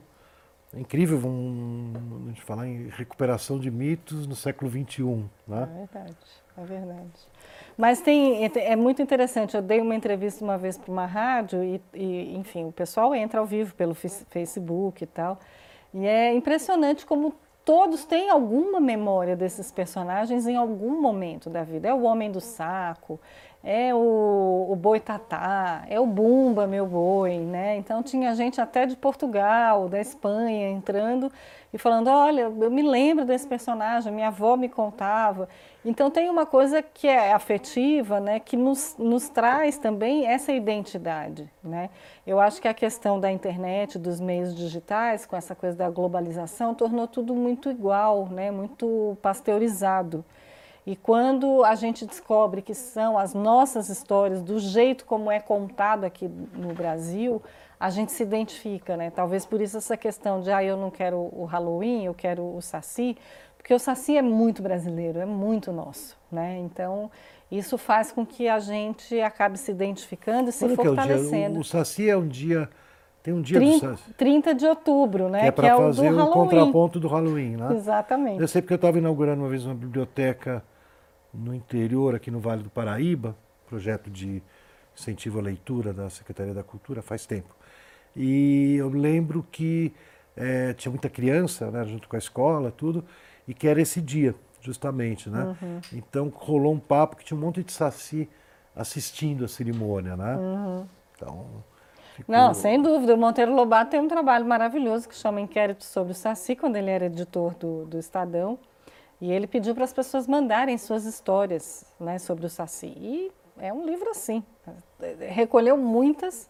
é 0.73 0.79
incrível 0.79 1.17
um, 1.27 1.93
a 2.25 2.29
gente 2.29 2.41
falar 2.43 2.67
em 2.67 2.87
recuperação 2.89 3.59
de 3.59 3.69
mitos 3.69 4.25
no 4.25 4.35
século 4.35 4.71
XXI. 4.71 5.25
Né? 5.47 5.63
É 5.63 5.65
verdade, 5.65 6.17
é 6.57 6.63
verdade. 6.63 7.31
Mas 7.77 7.99
tem, 7.99 8.45
é 8.45 8.75
muito 8.75 9.01
interessante, 9.01 9.55
eu 9.55 9.61
dei 9.61 9.81
uma 9.81 9.95
entrevista 9.95 10.43
uma 10.43 10.57
vez 10.57 10.77
para 10.77 10.91
uma 10.91 11.05
rádio 11.05 11.63
e, 11.63 11.81
e, 11.93 12.37
enfim, 12.37 12.65
o 12.65 12.71
pessoal 12.71 13.13
entra 13.15 13.39
ao 13.39 13.45
vivo 13.45 13.73
pelo 13.75 13.95
Facebook 13.95 15.03
e 15.03 15.07
tal, 15.07 15.39
e 15.93 16.05
é 16.05 16.33
impressionante 16.33 17.05
como 17.05 17.33
todos 17.63 18.05
têm 18.05 18.29
alguma 18.29 18.79
memória 18.79 19.35
desses 19.35 19.71
personagens 19.71 20.47
em 20.47 20.55
algum 20.55 21.01
momento 21.01 21.49
da 21.49 21.63
vida. 21.63 21.87
É 21.89 21.93
o 21.93 22.03
Homem 22.03 22.31
do 22.31 22.41
Saco, 22.41 23.19
é 23.63 23.93
o, 23.93 24.67
o 24.71 24.75
Boi 24.75 24.99
Tatá, 24.99 25.83
é 25.87 25.99
o 25.99 26.05
Bumba, 26.05 26.65
meu 26.65 26.85
boi, 26.85 27.37
né? 27.37 27.77
Então 27.77 28.01
tinha 28.01 28.33
gente 28.33 28.59
até 28.59 28.85
de 28.85 28.95
Portugal, 28.95 29.87
da 29.87 29.99
Espanha 29.99 30.69
entrando 30.69 31.31
e 31.73 31.77
falando, 31.77 32.09
olha, 32.09 32.41
eu 32.41 32.71
me 32.71 32.81
lembro 32.81 33.23
desse 33.23 33.47
personagem, 33.47 34.11
minha 34.11 34.27
avó 34.27 34.57
me 34.57 34.67
contava. 34.67 35.47
Então 35.85 36.09
tem 36.09 36.29
uma 36.29 36.45
coisa 36.45 36.81
que 36.81 37.07
é 37.07 37.31
afetiva, 37.33 38.19
né, 38.19 38.39
que 38.39 38.57
nos, 38.57 38.95
nos 38.97 39.29
traz 39.29 39.77
também 39.77 40.27
essa 40.27 40.51
identidade, 40.51 41.49
né? 41.63 41.89
Eu 42.25 42.39
acho 42.39 42.61
que 42.61 42.67
a 42.67 42.73
questão 42.73 43.19
da 43.19 43.31
internet, 43.31 43.97
dos 43.97 44.19
meios 44.19 44.55
digitais, 44.55 45.25
com 45.25 45.35
essa 45.35 45.55
coisa 45.55 45.75
da 45.77 45.89
globalização, 45.89 46.75
tornou 46.75 47.07
tudo 47.07 47.33
muito 47.33 47.69
igual, 47.69 48.27
né, 48.27 48.51
muito 48.51 49.17
pasteurizado. 49.21 50.25
E 50.85 50.95
quando 50.95 51.63
a 51.63 51.75
gente 51.75 52.05
descobre 52.05 52.61
que 52.61 52.73
são 52.73 53.17
as 53.17 53.33
nossas 53.33 53.87
histórias, 53.89 54.41
do 54.41 54.59
jeito 54.59 55.05
como 55.05 55.29
é 55.29 55.39
contado 55.39 56.05
aqui 56.05 56.27
no 56.27 56.73
Brasil, 56.73 57.41
a 57.79 57.89
gente 57.89 58.11
se 58.11 58.23
identifica, 58.23 58.97
né? 58.97 59.11
Talvez 59.11 59.45
por 59.45 59.61
isso 59.61 59.77
essa 59.77 59.95
questão 59.95 60.41
de, 60.41 60.51
ah, 60.51 60.63
eu 60.63 60.77
não 60.77 60.89
quero 60.89 61.17
o 61.17 61.45
Halloween, 61.45 62.05
eu 62.05 62.13
quero 62.13 62.43
o 62.43 62.61
Saci, 62.61 63.15
porque 63.57 63.73
o 63.73 63.79
Saci 63.79 64.17
é 64.17 64.21
muito 64.23 64.61
brasileiro, 64.63 65.19
é 65.19 65.25
muito 65.25 65.71
nosso, 65.71 66.17
né? 66.31 66.57
Então, 66.59 67.11
isso 67.51 67.77
faz 67.77 68.11
com 68.11 68.25
que 68.25 68.47
a 68.47 68.59
gente 68.59 69.21
acabe 69.21 69.59
se 69.59 69.69
identificando 69.69 70.49
e 70.49 70.51
se 70.51 70.65
Quando 70.65 70.75
fortalecendo. 70.75 71.55
É 71.55 71.57
o, 71.57 71.61
o, 71.61 71.63
Saci 71.63 72.09
é 72.09 72.17
um 72.17 72.27
dia... 72.27 72.67
Tem 73.21 73.35
um 73.35 73.41
dia 73.41 73.59
30, 73.59 73.73
do 73.73 73.97
Saci. 73.97 74.13
30 74.13 74.55
de 74.55 74.65
outubro, 74.65 75.29
né? 75.29 75.41
Que 75.41 75.45
é 75.45 75.51
para 75.51 75.77
fazer 75.77 76.11
o, 76.11 76.23
o 76.23 76.31
contraponto 76.31 76.99
do 76.99 77.07
Halloween, 77.07 77.55
né? 77.55 77.75
Exatamente. 77.75 78.41
Eu 78.41 78.47
sei 78.47 78.63
porque 78.63 78.73
eu 78.73 78.77
estava 78.77 78.97
inaugurando 78.97 79.43
uma 79.43 79.49
vez 79.49 79.63
uma 79.63 79.75
biblioteca 79.75 80.63
no 81.33 81.53
interior, 81.53 82.15
aqui 82.15 82.29
no 82.29 82.39
Vale 82.39 82.63
do 82.63 82.69
Paraíba, 82.69 83.35
projeto 83.67 84.09
de 84.09 84.41
incentivo 84.95 85.39
à 85.39 85.41
leitura 85.41 85.93
da 85.93 86.09
Secretaria 86.09 86.53
da 86.53 86.63
Cultura, 86.63 87.01
faz 87.01 87.25
tempo. 87.25 87.55
E 88.15 88.75
eu 88.75 88.89
lembro 88.89 89.45
que 89.51 89.93
é, 90.35 90.73
tinha 90.73 90.91
muita 90.91 91.09
criança, 91.09 91.71
né, 91.71 91.85
junto 91.85 92.07
com 92.07 92.15
a 92.15 92.19
escola, 92.19 92.71
tudo, 92.71 93.03
e 93.47 93.53
que 93.53 93.67
era 93.67 93.81
esse 93.81 94.01
dia, 94.01 94.35
justamente, 94.61 95.29
né? 95.29 95.55
Uhum. 95.61 95.81
Então 95.93 96.31
rolou 96.35 96.73
um 96.73 96.79
papo 96.79 97.15
que 97.15 97.25
tinha 97.25 97.37
um 97.37 97.41
monte 97.41 97.63
de 97.63 97.71
saci 97.71 98.29
assistindo 98.75 99.45
a 99.45 99.47
cerimônia, 99.47 100.15
né? 100.15 100.35
Uhum. 100.35 100.85
Então. 101.15 101.63
Ficou... 102.15 102.35
Não, 102.35 102.53
sem 102.53 102.81
dúvida. 102.81 103.15
O 103.15 103.17
Monteiro 103.17 103.53
Lobato 103.55 103.91
tem 103.91 103.99
um 103.99 104.07
trabalho 104.07 104.45
maravilhoso 104.45 105.07
que 105.07 105.15
chama 105.15 105.39
Inquérito 105.39 105.83
sobre 105.83 106.11
o 106.11 106.15
Saci, 106.15 106.55
quando 106.55 106.75
ele 106.75 106.89
era 106.89 107.05
editor 107.05 107.55
do, 107.55 107.85
do 107.85 107.97
Estadão. 107.97 108.59
E 109.21 109.31
ele 109.31 109.45
pediu 109.45 109.75
para 109.75 109.83
as 109.83 109.93
pessoas 109.93 110.25
mandarem 110.25 110.75
suas 110.79 111.05
histórias 111.05 111.85
né, 111.99 112.17
sobre 112.17 112.45
o 112.47 112.49
Saci. 112.49 112.87
E 112.97 113.31
é 113.59 113.71
um 113.71 113.85
livro 113.85 114.09
assim. 114.09 114.43
Recolheu 115.29 115.77
muitas 115.77 116.49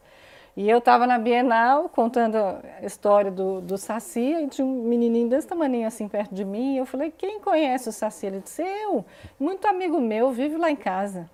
E 0.56 0.70
eu 0.70 0.78
estava 0.78 1.06
na 1.06 1.18
Bienal 1.18 1.90
contando 1.90 2.36
a 2.36 2.86
história 2.86 3.30
do, 3.30 3.60
do 3.60 3.78
Saci 3.78 4.34
e 4.34 4.48
tinha 4.48 4.66
um 4.66 4.84
menininho 4.84 5.30
desse 5.30 5.48
tamanho 5.48 5.86
assim 5.86 6.08
perto 6.08 6.34
de 6.34 6.46
mim. 6.46 6.76
E 6.76 6.78
eu 6.78 6.86
falei, 6.86 7.12
quem 7.12 7.40
conhece 7.42 7.90
o 7.90 7.92
Saci? 7.92 8.26
Ele 8.26 8.40
disse, 8.40 8.62
eu, 8.62 9.04
muito 9.38 9.68
amigo 9.68 10.00
meu, 10.00 10.32
vive 10.32 10.56
lá 10.56 10.72
em 10.72 10.76
casa. 10.76 11.30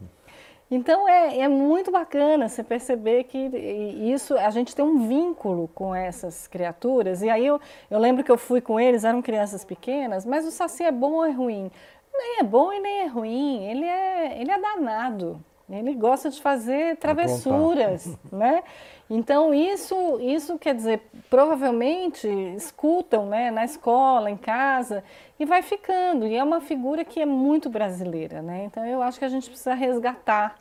Então 0.69 1.07
é, 1.07 1.39
é 1.39 1.47
muito 1.47 1.91
bacana 1.91 2.49
você 2.49 2.61
perceber 2.63 3.23
que 3.23 3.37
isso, 3.37 4.37
a 4.37 4.49
gente 4.49 4.75
tem 4.75 4.83
um 4.83 5.07
vínculo 5.07 5.69
com 5.69 5.95
essas 5.95 6.45
criaturas. 6.47 7.21
E 7.21 7.29
aí 7.29 7.45
eu, 7.45 7.59
eu 7.89 7.99
lembro 7.99 8.23
que 8.23 8.31
eu 8.31 8.37
fui 8.37 8.59
com 8.59 8.79
eles, 8.79 9.05
eram 9.05 9.21
crianças 9.21 9.63
pequenas, 9.63 10.25
mas 10.25 10.45
o 10.45 10.51
Saci 10.51 10.83
é 10.83 10.91
bom 10.91 11.13
ou 11.13 11.25
é 11.25 11.31
ruim? 11.31 11.71
Nem 12.13 12.39
é 12.39 12.43
bom 12.43 12.73
e 12.73 12.79
nem 12.79 13.01
é 13.03 13.07
ruim, 13.07 13.63
ele 13.63 13.85
é, 13.85 14.41
ele 14.41 14.51
é 14.51 14.59
danado. 14.59 15.43
Ele 15.69 15.93
gosta 15.93 16.29
de 16.29 16.41
fazer 16.41 16.95
travessuras, 16.95 18.17
né? 18.31 18.63
Então 19.09 19.53
isso, 19.53 20.17
isso 20.21 20.57
quer 20.57 20.73
dizer, 20.73 21.01
provavelmente 21.29 22.25
escutam, 22.55 23.25
né, 23.25 23.51
na 23.51 23.65
escola, 23.65 24.31
em 24.31 24.37
casa 24.37 25.03
e 25.37 25.45
vai 25.45 25.61
ficando. 25.61 26.25
E 26.25 26.37
é 26.37 26.43
uma 26.43 26.61
figura 26.61 27.03
que 27.03 27.19
é 27.19 27.25
muito 27.25 27.69
brasileira, 27.69 28.41
né? 28.41 28.63
Então 28.63 28.85
eu 28.85 29.01
acho 29.01 29.19
que 29.19 29.25
a 29.25 29.29
gente 29.29 29.49
precisa 29.49 29.73
resgatar 29.73 30.57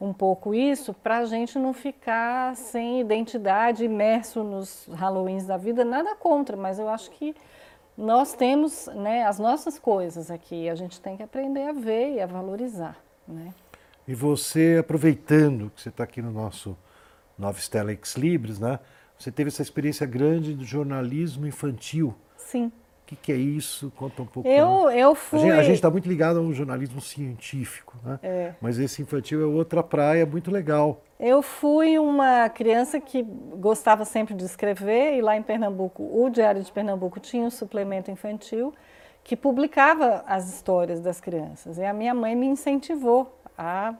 um 0.00 0.12
pouco 0.12 0.54
isso 0.54 0.94
para 0.94 1.18
a 1.18 1.24
gente 1.24 1.58
não 1.58 1.72
ficar 1.72 2.54
sem 2.54 3.00
identidade, 3.00 3.84
imerso 3.84 4.44
nos 4.44 4.88
Halloweens 4.92 5.46
da 5.46 5.56
vida. 5.56 5.84
Nada 5.84 6.14
contra, 6.14 6.56
mas 6.56 6.78
eu 6.78 6.88
acho 6.88 7.10
que 7.10 7.34
nós 7.96 8.34
temos, 8.34 8.86
né, 8.94 9.24
as 9.24 9.40
nossas 9.40 9.80
coisas 9.80 10.30
aqui. 10.30 10.68
A 10.68 10.76
gente 10.76 11.00
tem 11.00 11.16
que 11.16 11.24
aprender 11.24 11.64
a 11.68 11.72
ver 11.72 12.14
e 12.14 12.20
a 12.20 12.26
valorizar, 12.26 12.96
né? 13.26 13.52
E 14.08 14.14
você, 14.14 14.78
aproveitando 14.80 15.70
que 15.76 15.82
você 15.82 15.90
está 15.90 16.02
aqui 16.02 16.22
no 16.22 16.32
nosso 16.32 16.74
Nova 17.38 17.58
Stella 17.60 17.92
Ex 17.92 18.16
Libris, 18.16 18.58
né? 18.58 18.78
Você 19.18 19.30
teve 19.30 19.48
essa 19.48 19.60
experiência 19.60 20.06
grande 20.06 20.54
do 20.54 20.64
jornalismo 20.64 21.46
infantil. 21.46 22.14
Sim. 22.38 22.68
O 22.68 22.72
que, 23.08 23.16
que 23.16 23.32
é 23.32 23.36
isso? 23.36 23.92
Conta 23.96 24.22
um 24.22 24.26
pouco. 24.26 24.48
Eu, 24.48 24.90
eu 24.90 25.14
fui. 25.14 25.50
A 25.50 25.62
gente 25.62 25.74
está 25.74 25.90
muito 25.90 26.08
ligado 26.08 26.38
ao 26.38 26.52
jornalismo 26.54 27.02
científico, 27.02 27.96
né? 28.02 28.18
É. 28.22 28.54
Mas 28.62 28.78
esse 28.78 29.02
infantil 29.02 29.42
é 29.42 29.46
outra 29.46 29.82
praia 29.82 30.24
muito 30.24 30.50
legal. 30.50 31.02
Eu 31.20 31.42
fui 31.42 31.98
uma 31.98 32.48
criança 32.48 32.98
que 32.98 33.22
gostava 33.22 34.06
sempre 34.06 34.34
de 34.34 34.44
escrever 34.44 35.18
e 35.18 35.20
lá 35.20 35.36
em 35.36 35.42
Pernambuco, 35.42 36.02
o 36.02 36.30
Diário 36.30 36.62
de 36.62 36.72
Pernambuco 36.72 37.20
tinha 37.20 37.44
um 37.44 37.50
suplemento 37.50 38.10
infantil 38.10 38.72
que 39.28 39.36
publicava 39.36 40.24
as 40.26 40.48
histórias 40.48 41.00
das 41.00 41.20
crianças. 41.20 41.76
E 41.76 41.84
a 41.84 41.92
minha 41.92 42.14
mãe 42.14 42.34
me 42.34 42.46
incentivou 42.46 43.37
a 43.58 43.94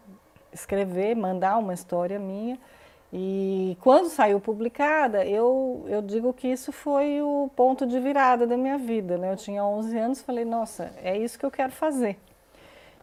escrever, 0.52 1.16
mandar 1.16 1.58
uma 1.58 1.74
história 1.74 2.18
minha. 2.18 2.56
E 3.12 3.76
quando 3.80 4.08
saiu 4.08 4.38
publicada, 4.38 5.24
eu, 5.26 5.84
eu 5.88 6.00
digo 6.00 6.32
que 6.32 6.46
isso 6.46 6.70
foi 6.70 7.20
o 7.22 7.50
ponto 7.56 7.86
de 7.86 7.98
virada 7.98 8.46
da 8.46 8.56
minha 8.56 8.78
vida. 8.78 9.18
Né? 9.18 9.32
Eu 9.32 9.36
tinha 9.36 9.64
11 9.64 9.98
anos 9.98 10.22
falei, 10.22 10.44
nossa, 10.44 10.92
é 11.02 11.16
isso 11.16 11.38
que 11.38 11.44
eu 11.44 11.50
quero 11.50 11.72
fazer. 11.72 12.18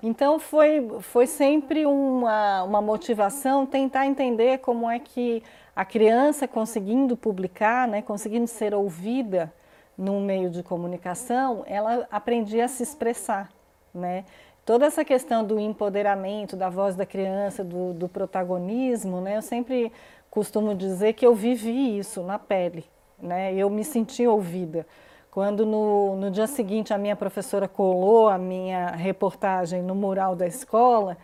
Então 0.03 0.38
foi, 0.39 0.88
foi 1.01 1.25
sempre 1.25 1.85
uma, 1.85 2.63
uma 2.63 2.81
motivação 2.81 3.65
tentar 3.65 4.05
entender 4.05 4.59
como 4.59 4.89
é 4.89 5.00
que 5.00 5.41
a 5.75 5.83
criança 5.83 6.47
conseguindo 6.47 7.17
publicar, 7.17 7.88
né, 7.88 8.01
conseguindo 8.01 8.47
ser 8.47 8.74
ouvida 8.74 9.51
num 9.97 10.21
meio 10.24 10.50
de 10.50 10.62
comunicação, 10.62 11.63
ela 11.65 12.07
aprendia 12.12 12.65
a 12.65 12.67
se 12.67 12.83
expressar. 12.83 13.50
Né? 13.93 14.25
Toda 14.65 14.86
essa 14.86 15.05
questão 15.05 15.43
do 15.45 15.60
empoderamento, 15.60 16.57
da 16.57 16.69
voz 16.69 16.95
da 16.95 17.05
criança, 17.05 17.63
do, 17.63 17.93
do, 17.93 18.10
protagonismo, 18.10 19.22
né? 19.22 19.38
Eu 19.38 19.41
sempre 19.41 19.91
costumo 20.29 20.74
dizer 20.74 21.13
que 21.13 21.25
eu 21.25 21.36
vivi 21.36 22.00
isso 22.00 22.24
na 22.24 22.39
pele, 22.39 22.84
né? 23.22 23.53
Eu 23.53 23.69
me 23.69 23.84
senti 23.86 24.25
ouvida. 24.25 24.86
Quando 25.29 25.65
no, 25.65 26.15
no 26.15 26.31
dia 26.31 26.48
seguinte 26.48 26.93
a 26.93 26.98
minha 26.98 27.15
professora 27.15 27.67
colou 27.67 28.27
a 28.27 28.38
minha 28.38 28.88
reportagem 28.91 29.84
no 29.84 29.93
mural 29.93 30.36
da 30.36 30.48
escola, 30.48 31.17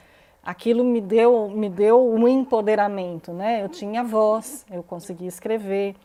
aquilo 0.44 0.84
me 0.84 1.02
deu, 1.02 1.50
me 1.50 1.70
deu 1.70 2.08
um 2.08 2.28
empoderamento, 2.28 3.34
né? 3.34 3.64
Eu 3.64 3.70
tinha 3.70 4.04
voz, 4.04 4.66
eu 4.70 4.84
conseguia 4.84 5.30
escrever. 5.30 5.96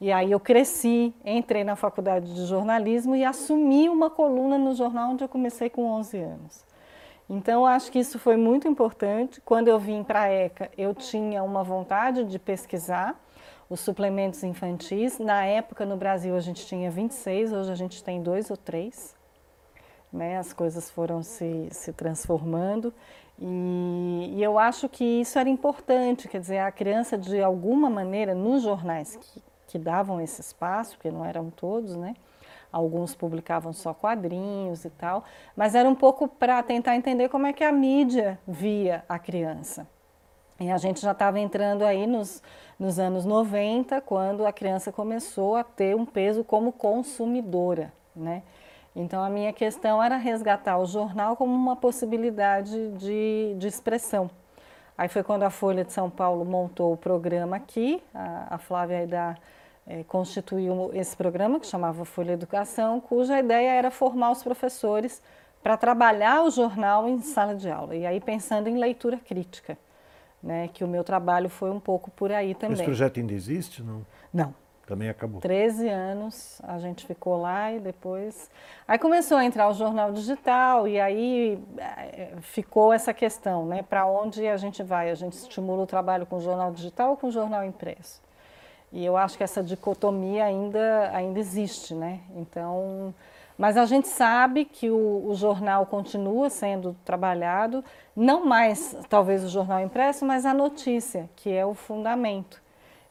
E 0.00 0.12
aí 0.12 0.30
eu 0.30 0.38
cresci, 0.38 1.12
entrei 1.24 1.64
na 1.64 1.74
faculdade 1.74 2.32
de 2.34 2.46
jornalismo 2.46 3.16
e 3.16 3.24
assumi 3.24 3.88
uma 3.88 4.10
coluna 4.10 4.56
no 4.58 4.74
jornal 4.74 5.10
onde 5.10 5.24
eu 5.24 5.28
comecei 5.28 5.68
com 5.70 5.90
11 5.90 6.18
anos. 6.18 6.66
Então, 7.28 7.66
acho 7.66 7.90
que 7.90 7.98
isso 7.98 8.18
foi 8.18 8.36
muito 8.36 8.68
importante. 8.68 9.40
Quando 9.40 9.68
eu 9.68 9.78
vim 9.78 10.04
para 10.04 10.22
a 10.22 10.32
ECA, 10.32 10.70
eu 10.78 10.94
tinha 10.94 11.42
uma 11.42 11.64
vontade 11.64 12.24
de 12.24 12.38
pesquisar 12.38 13.20
os 13.68 13.80
suplementos 13.80 14.44
infantis. 14.44 15.18
Na 15.18 15.44
época, 15.44 15.84
no 15.84 15.96
Brasil, 15.96 16.36
a 16.36 16.40
gente 16.40 16.64
tinha 16.66 16.90
26, 16.90 17.52
hoje 17.52 17.72
a 17.72 17.74
gente 17.74 18.02
tem 18.02 18.22
dois 18.22 18.48
ou 18.50 18.56
três. 18.56 19.14
Né? 20.12 20.38
As 20.38 20.52
coisas 20.52 20.88
foram 20.88 21.22
se, 21.22 21.68
se 21.72 21.92
transformando. 21.92 22.94
E, 23.38 24.34
e, 24.36 24.42
eu 24.42 24.58
acho 24.58 24.88
que 24.88 25.04
isso 25.04 25.38
era 25.38 25.48
importante, 25.48 26.28
quer 26.28 26.40
dizer, 26.40 26.58
a 26.58 26.70
criança, 26.70 27.18
de 27.18 27.42
alguma 27.42 27.90
maneira, 27.90 28.34
nos 28.34 28.62
jornais 28.62 29.16
que, 29.16 29.42
que 29.66 29.78
davam 29.78 30.20
esse 30.20 30.40
espaço, 30.40 30.96
porque 30.96 31.10
não 31.10 31.24
eram 31.24 31.50
todos, 31.50 31.96
né? 31.96 32.14
Alguns 32.72 33.14
publicavam 33.14 33.72
só 33.72 33.94
quadrinhos 33.94 34.84
e 34.84 34.90
tal, 34.90 35.24
mas 35.56 35.74
era 35.74 35.88
um 35.88 35.94
pouco 35.94 36.28
para 36.28 36.62
tentar 36.62 36.96
entender 36.96 37.28
como 37.28 37.46
é 37.46 37.52
que 37.52 37.64
a 37.64 37.72
mídia 37.72 38.38
via 38.46 39.04
a 39.08 39.18
criança. 39.18 39.86
E 40.58 40.70
a 40.70 40.78
gente 40.78 41.00
já 41.00 41.12
estava 41.12 41.38
entrando 41.38 41.82
aí 41.82 42.06
nos, 42.06 42.42
nos 42.78 42.98
anos 42.98 43.26
90, 43.26 44.00
quando 44.00 44.46
a 44.46 44.52
criança 44.52 44.90
começou 44.90 45.54
a 45.54 45.62
ter 45.62 45.94
um 45.94 46.06
peso 46.06 46.42
como 46.42 46.72
consumidora, 46.72 47.92
né? 48.14 48.42
Então 48.94 49.22
a 49.22 49.28
minha 49.28 49.52
questão 49.52 50.02
era 50.02 50.16
resgatar 50.16 50.78
o 50.78 50.86
jornal 50.86 51.36
como 51.36 51.54
uma 51.54 51.76
possibilidade 51.76 52.92
de, 52.92 53.54
de 53.58 53.66
expressão. 53.66 54.30
Aí 54.96 55.08
foi 55.08 55.22
quando 55.22 55.42
a 55.42 55.50
Folha 55.50 55.84
de 55.84 55.92
São 55.92 56.08
Paulo 56.08 56.42
montou 56.46 56.94
o 56.94 56.96
programa 56.96 57.56
aqui, 57.56 58.02
a, 58.14 58.54
a 58.54 58.58
Flávia 58.58 59.06
da 59.06 59.36
é, 59.86 60.02
constituiu 60.04 60.90
esse 60.92 61.16
programa 61.16 61.60
que 61.60 61.66
chamava 61.66 62.04
Folha 62.04 62.32
Educação, 62.32 63.00
cuja 63.00 63.38
ideia 63.38 63.70
era 63.70 63.90
formar 63.90 64.32
os 64.32 64.42
professores 64.42 65.22
para 65.62 65.76
trabalhar 65.76 66.42
o 66.44 66.50
jornal 66.50 67.08
em 67.08 67.20
sala 67.20 67.54
de 67.54 67.70
aula. 67.70 67.94
E 67.94 68.06
aí 68.06 68.20
pensando 68.20 68.68
em 68.68 68.78
leitura 68.78 69.16
crítica, 69.16 69.78
né, 70.42 70.68
que 70.68 70.84
o 70.84 70.88
meu 70.88 71.02
trabalho 71.02 71.48
foi 71.48 71.70
um 71.70 71.80
pouco 71.80 72.10
por 72.10 72.32
aí 72.32 72.54
também. 72.54 72.74
Esse 72.74 72.84
projeto 72.84 73.18
ainda 73.18 73.32
existe, 73.32 73.82
não? 73.82 74.04
Não. 74.32 74.54
Também 74.86 75.08
acabou. 75.08 75.40
13 75.40 75.88
anos 75.88 76.60
a 76.62 76.78
gente 76.78 77.04
ficou 77.04 77.40
lá 77.40 77.72
e 77.72 77.80
depois. 77.80 78.48
Aí 78.86 78.96
começou 78.96 79.36
a 79.36 79.44
entrar 79.44 79.68
o 79.68 79.72
jornal 79.72 80.12
digital 80.12 80.86
e 80.86 81.00
aí 81.00 81.60
é, 81.76 82.34
ficou 82.40 82.92
essa 82.92 83.12
questão, 83.12 83.66
né? 83.66 83.82
Para 83.82 84.06
onde 84.06 84.46
a 84.46 84.56
gente 84.56 84.84
vai? 84.84 85.10
A 85.10 85.14
gente 85.16 85.32
estimula 85.32 85.82
o 85.82 85.86
trabalho 85.86 86.24
com 86.24 86.36
o 86.36 86.40
jornal 86.40 86.70
digital 86.70 87.10
ou 87.10 87.16
com 87.16 87.26
o 87.26 87.32
jornal 87.32 87.64
impresso? 87.64 88.22
E 88.96 89.04
eu 89.04 89.14
acho 89.14 89.36
que 89.36 89.44
essa 89.44 89.62
dicotomia 89.62 90.46
ainda, 90.46 91.10
ainda 91.12 91.38
existe, 91.38 91.94
né? 91.94 92.20
Então, 92.34 93.14
mas 93.58 93.76
a 93.76 93.84
gente 93.84 94.08
sabe 94.08 94.64
que 94.64 94.88
o, 94.88 95.28
o, 95.28 95.34
jornal 95.34 95.84
continua 95.84 96.48
sendo 96.48 96.96
trabalhado, 97.04 97.84
não 98.16 98.46
mais 98.46 98.96
talvez 99.10 99.44
o 99.44 99.50
jornal 99.50 99.80
impresso, 99.80 100.24
mas 100.24 100.46
a 100.46 100.54
notícia, 100.54 101.28
que 101.36 101.52
é 101.52 101.66
o 101.66 101.74
fundamento. 101.74 102.62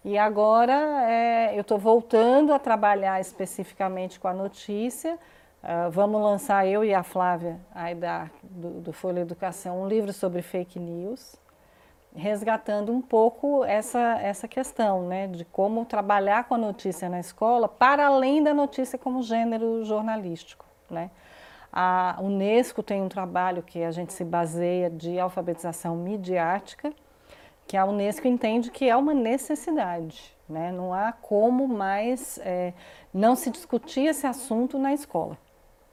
E 0.04 0.18
agora 0.18 0.74
é, 1.08 1.56
eu 1.56 1.62
estou 1.62 1.78
voltando 1.78 2.52
a 2.52 2.58
trabalhar 2.58 3.22
especificamente 3.22 4.20
com 4.20 4.28
a 4.28 4.34
notícia. 4.34 5.20
Uh, 5.64 5.92
vamos 5.92 6.20
lançar 6.20 6.66
eu 6.66 6.84
e 6.84 6.96
a 6.96 7.04
Flávia, 7.04 7.60
aí 7.76 7.94
da, 7.94 8.28
do, 8.42 8.82
do 8.82 8.92
Folha 8.92 9.20
Educação, 9.20 9.84
um 9.84 9.88
livro 9.88 10.12
sobre 10.12 10.42
fake 10.42 10.80
news 10.80 11.45
resgatando 12.16 12.92
um 12.92 13.02
pouco 13.02 13.64
essa, 13.66 14.20
essa 14.22 14.48
questão, 14.48 15.08
né, 15.08 15.28
de 15.28 15.46
como 15.46 15.86
trabalhar 15.86 16.46
com 16.46 16.56
a 16.56 16.58
notícia 16.58 17.10
na 17.10 17.20
escola, 17.20 17.68
para 17.68 18.08
além 18.08 18.42
da 18.42 18.54
notícia 18.54 18.98
como 18.98 19.22
gênero 19.22 19.84
jornalístico, 19.84 20.66
né. 20.90 21.12
A 21.72 22.18
Unesco 22.22 22.82
tem 22.82 23.02
um 23.02 23.10
trabalho 23.10 23.62
que 23.62 23.84
a 23.84 23.92
gente 23.92 24.14
se 24.14 24.24
baseia 24.24 24.90
de 24.90 25.20
alfabetização 25.20 25.94
midiática, 25.98 26.94
que 27.68 27.76
a 27.76 27.86
Unesco 27.86 28.28
entende 28.28 28.72
que 28.72 28.90
é 28.90 28.96
uma 28.96 29.14
necessidade, 29.14 30.34
né, 30.48 30.72
não 30.72 30.94
há 30.94 31.12
como 31.12 31.68
mais 31.68 32.40
é, 32.44 32.74
não 33.14 33.36
se 33.36 33.50
discutir 33.50 34.06
esse 34.06 34.26
assunto 34.26 34.80
na 34.80 34.94
escola. 34.94 35.38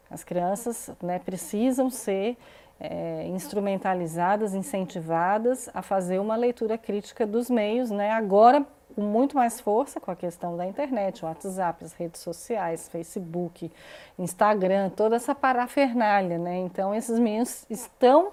As 0.08 0.22
crianças 0.22 0.90
né, 1.02 1.18
precisam 1.18 1.88
ser 1.88 2.36
é, 2.82 3.26
instrumentalizadas, 3.28 4.54
incentivadas 4.54 5.70
a 5.72 5.80
fazer 5.82 6.18
uma 6.18 6.34
leitura 6.34 6.76
crítica 6.76 7.24
dos 7.24 7.48
meios, 7.48 7.90
né? 7.90 8.10
agora 8.10 8.66
com 8.94 9.00
muito 9.00 9.36
mais 9.36 9.58
força 9.58 9.98
com 9.98 10.10
a 10.10 10.16
questão 10.16 10.56
da 10.56 10.66
internet, 10.66 11.24
o 11.24 11.28
WhatsApp, 11.28 11.84
as 11.84 11.94
redes 11.94 12.20
sociais, 12.20 12.88
Facebook, 12.88 13.70
Instagram, 14.18 14.90
toda 14.90 15.16
essa 15.16 15.34
parafernália. 15.34 16.36
Né? 16.38 16.58
Então, 16.58 16.94
esses 16.94 17.18
meios 17.18 17.64
estão 17.70 18.32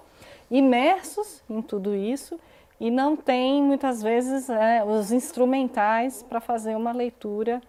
imersos 0.50 1.42
em 1.48 1.62
tudo 1.62 1.94
isso 1.94 2.38
e 2.78 2.90
não 2.90 3.16
tem 3.16 3.62
muitas 3.62 4.02
vezes 4.02 4.50
é, 4.50 4.82
os 4.84 5.12
instrumentais 5.12 6.22
para 6.22 6.40
fazer 6.40 6.74
uma 6.74 6.92
leitura 6.92 7.62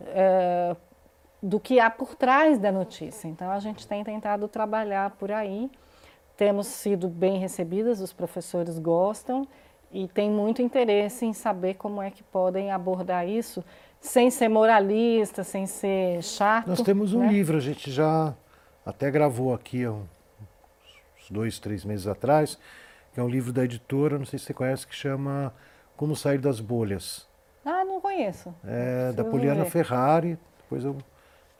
é, 0.00 0.76
do 1.42 1.58
que 1.60 1.78
há 1.78 1.88
por 1.88 2.14
trás 2.14 2.58
da 2.58 2.72
notícia. 2.72 3.28
Então 3.28 3.50
a 3.50 3.60
gente 3.60 3.86
tem 3.86 4.02
tentado 4.02 4.48
trabalhar 4.48 5.10
por 5.12 5.30
aí, 5.30 5.70
temos 6.38 6.68
sido 6.68 7.08
bem 7.08 7.36
recebidas, 7.36 8.00
os 8.00 8.12
professores 8.12 8.78
gostam 8.78 9.46
e 9.90 10.06
tem 10.06 10.30
muito 10.30 10.62
interesse 10.62 11.26
em 11.26 11.32
saber 11.32 11.74
como 11.74 12.00
é 12.00 12.12
que 12.12 12.22
podem 12.22 12.70
abordar 12.70 13.28
isso 13.28 13.62
sem 14.00 14.30
ser 14.30 14.48
moralista, 14.48 15.42
sem 15.42 15.66
ser 15.66 16.22
chato. 16.22 16.68
Nós 16.68 16.80
temos 16.80 17.12
um 17.12 17.22
né? 17.22 17.32
livro, 17.32 17.56
a 17.56 17.60
gente 17.60 17.90
já 17.90 18.36
até 18.86 19.10
gravou 19.10 19.52
aqui 19.52 19.84
uns 19.88 20.06
dois, 21.28 21.58
três 21.58 21.84
meses 21.84 22.06
atrás, 22.06 22.56
que 23.12 23.18
é 23.18 23.22
um 23.22 23.28
livro 23.28 23.52
da 23.52 23.64
editora, 23.64 24.16
não 24.16 24.24
sei 24.24 24.38
se 24.38 24.44
você 24.44 24.54
conhece, 24.54 24.86
que 24.86 24.94
chama 24.94 25.52
Como 25.96 26.14
Sair 26.14 26.38
das 26.38 26.60
Bolhas. 26.60 27.28
Ah, 27.64 27.84
não 27.84 28.00
conheço. 28.00 28.54
É 28.64 29.10
da 29.10 29.24
Poliana 29.24 29.64
ver. 29.64 29.70
Ferrari, 29.70 30.38
depois 30.62 30.84
eu, 30.84 30.96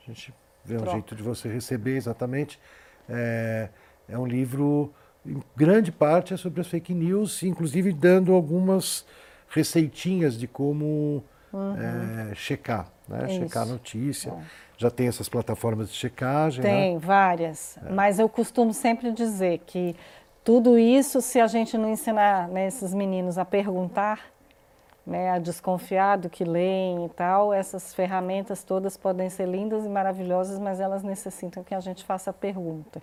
a 0.01 0.07
gente 0.07 0.33
vê 0.65 0.77
um 0.77 0.79
Troca. 0.79 0.93
jeito 0.93 1.17
de 1.17 1.23
você 1.25 1.49
receber 1.49 1.97
exatamente. 1.97 2.61
É, 3.09 3.71
é 4.09 4.19
um 4.19 4.27
livro, 4.27 4.93
em 5.27 5.43
grande 5.57 5.93
parte, 5.93 6.33
é 6.33 6.37
sobre 6.37 6.61
as 6.61 6.67
fake 6.67 6.95
news, 6.95 7.43
inclusive 7.43 7.93
dando 7.93 8.33
algumas 8.33 9.05
receitinhas 9.49 10.39
de 10.39 10.47
como 10.47 11.23
uhum. 11.53 11.77
é, 12.31 12.35
checar, 12.35 12.91
né? 13.09 13.27
Isso. 13.27 13.41
checar 13.41 13.63
a 13.65 13.67
notícia. 13.67 14.31
É. 14.31 14.69
Já 14.77 14.91
tem 14.91 15.09
essas 15.09 15.29
plataformas 15.29 15.91
de 15.91 15.97
checagem? 15.97 16.63
Tem, 16.63 16.95
né? 16.95 17.01
várias. 17.01 17.77
É. 17.79 17.91
Mas 17.91 18.19
eu 18.19 18.29
costumo 18.29 18.73
sempre 18.73 19.11
dizer 19.13 19.61
que 19.67 19.97
tudo 20.45 20.79
isso, 20.79 21.21
se 21.21 21.41
a 21.41 21.47
gente 21.47 21.77
não 21.77 21.91
ensinar 21.91 22.49
né, 22.49 22.69
esses 22.69 22.95
meninos 22.95 23.37
a 23.37 23.45
perguntar, 23.45 24.21
né, 25.07 25.31
a 25.31 25.39
desconfiar 25.39 26.17
do 26.17 26.31
que 26.31 26.45
leem 26.45 27.07
e 27.07 27.09
tal, 27.11 27.53
essas 27.53 27.95
ferramentas 27.95 28.63
todas 28.63 28.97
podem 28.97 29.29
ser 29.29 29.47
lindas 29.47 29.85
e 29.85 29.89
maravilhosas, 29.89 30.59
mas 30.59 30.81
elas 30.81 31.03
necessitam 31.03 31.65
que 31.65 31.75
a 31.75 31.81
gente 31.81 32.05
faça 32.05 32.31
a 32.31 32.33
pergunta. 32.33 33.03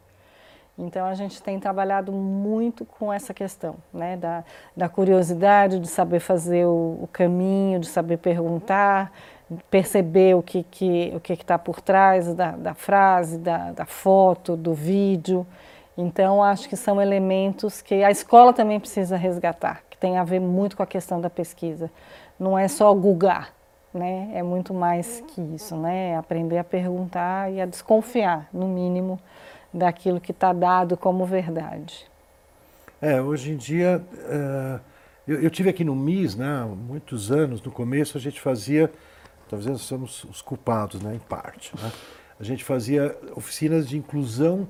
Então 0.78 1.06
a 1.06 1.14
gente 1.14 1.42
tem 1.42 1.60
trabalhado 1.60 2.12
muito 2.12 2.84
com 2.84 3.12
essa 3.12 3.34
questão, 3.34 3.76
né, 3.94 4.18
da, 4.18 4.44
da 4.76 4.90
curiosidade, 4.90 5.80
de 5.80 5.88
saber 5.88 6.20
fazer 6.20 6.66
o, 6.66 7.00
o 7.04 7.10
caminho, 7.12 7.80
de 7.80 7.88
saber 7.88 8.18
perguntar, 8.18 9.12
perceber 9.70 10.36
o 10.36 10.42
que 10.42 10.64
que 10.64 11.14
o 11.16 11.20
que 11.20 11.34
está 11.34 11.58
por 11.58 11.80
trás 11.80 12.34
da, 12.34 12.52
da 12.52 12.74
frase, 12.74 13.38
da, 13.38 13.72
da 13.72 13.86
foto, 13.86 14.58
do 14.58 14.74
vídeo. 14.74 15.48
Então, 15.98 16.44
acho 16.44 16.68
que 16.68 16.76
são 16.76 17.02
elementos 17.02 17.82
que 17.82 18.04
a 18.04 18.12
escola 18.12 18.52
também 18.52 18.80
precisa 18.80 19.16
resgatar, 19.16 19.82
que 19.90 19.98
tem 19.98 20.18
a 20.18 20.26
ver 20.26 20.42
muito 20.42 20.76
com 20.76 20.84
a 20.84 20.86
questão 20.86 21.22
da 21.22 21.30
pesquisa. 21.30 21.90
Não 22.38 22.58
é 22.58 22.68
só 22.68 22.94
googar, 22.94 23.54
né? 23.94 24.30
É 24.34 24.44
muito 24.44 24.74
mais 24.74 25.24
que 25.30 25.40
isso, 25.56 25.78
né? 25.78 26.10
É 26.10 26.16
aprender 26.18 26.58
a 26.58 26.66
perguntar 26.66 27.50
e 27.50 27.62
a 27.62 27.66
desconfiar, 27.66 28.50
no 28.52 28.68
mínimo, 28.68 29.18
daquilo 29.76 30.22
que 30.22 30.32
está 30.32 30.54
dado 30.54 30.96
como 30.96 31.26
verdade. 31.26 32.06
É, 33.02 33.22
hoje 33.22 33.52
em 33.52 33.58
dia, 33.58 34.02
uh, 34.12 34.80
eu, 35.28 35.42
eu 35.44 35.50
tive 35.50 35.70
aqui 35.70 35.84
no 35.84 35.96
MIS, 35.96 36.36
né? 36.36 36.64
Muitos 36.64 37.32
anos, 37.32 37.62
no 37.62 37.72
começo 37.72 38.18
a 38.18 38.22
gente 38.22 38.40
fazia, 38.40 38.92
talvez 39.50 39.70
nós 39.70 39.82
somos 39.82 40.24
os 40.24 40.42
culpados, 40.42 41.02
né? 41.02 41.16
Em 41.16 41.20
parte, 41.20 41.74
né? 41.82 41.92
A 42.40 42.44
gente 42.44 42.64
fazia 42.64 43.18
oficinas 43.36 43.88
de 43.88 43.98
inclusão 43.98 44.68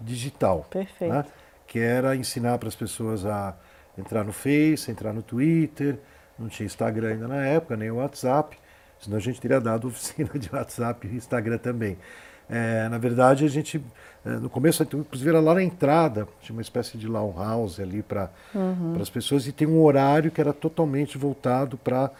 digital. 0.00 0.66
Perfeito. 0.70 1.12
Né? 1.12 1.24
Que 1.66 1.78
era 1.78 2.16
ensinar 2.16 2.58
para 2.58 2.68
as 2.68 2.74
pessoas 2.74 3.24
a 3.24 3.56
entrar 3.96 4.24
no 4.24 4.32
Face, 4.32 4.90
entrar 4.90 5.12
no 5.12 5.22
Twitter, 5.22 5.98
não 6.38 6.48
tinha 6.48 6.66
Instagram 6.66 7.10
ainda 7.10 7.28
na 7.28 7.46
época, 7.46 7.76
nem 7.76 7.90
o 7.90 7.96
WhatsApp, 7.96 8.58
senão 8.98 9.16
a 9.16 9.20
gente 9.20 9.40
teria 9.40 9.60
dado 9.60 9.86
oficina 9.88 10.30
de 10.36 10.50
WhatsApp 10.52 11.06
e 11.06 11.14
Instagram 11.14 11.58
também. 11.58 11.96
É, 12.48 12.88
na 12.88 12.98
verdade, 12.98 13.44
a 13.44 13.48
gente, 13.48 13.82
é, 14.24 14.30
no 14.30 14.50
começo, 14.50 14.82
inclusive 14.82 15.28
era 15.28 15.40
lá 15.40 15.54
na 15.54 15.62
entrada, 15.62 16.28
tinha 16.40 16.54
uma 16.54 16.62
espécie 16.62 16.98
de 16.98 17.08
lawn 17.08 17.32
house 17.36 17.80
ali 17.80 18.02
para 18.02 18.30
uhum. 18.54 18.96
as 19.00 19.10
pessoas, 19.10 19.46
e 19.46 19.52
tem 19.52 19.66
um 19.66 19.82
horário 19.82 20.30
que 20.30 20.40
era 20.40 20.52
totalmente 20.52 21.16
voltado 21.18 21.76
para 21.76 22.10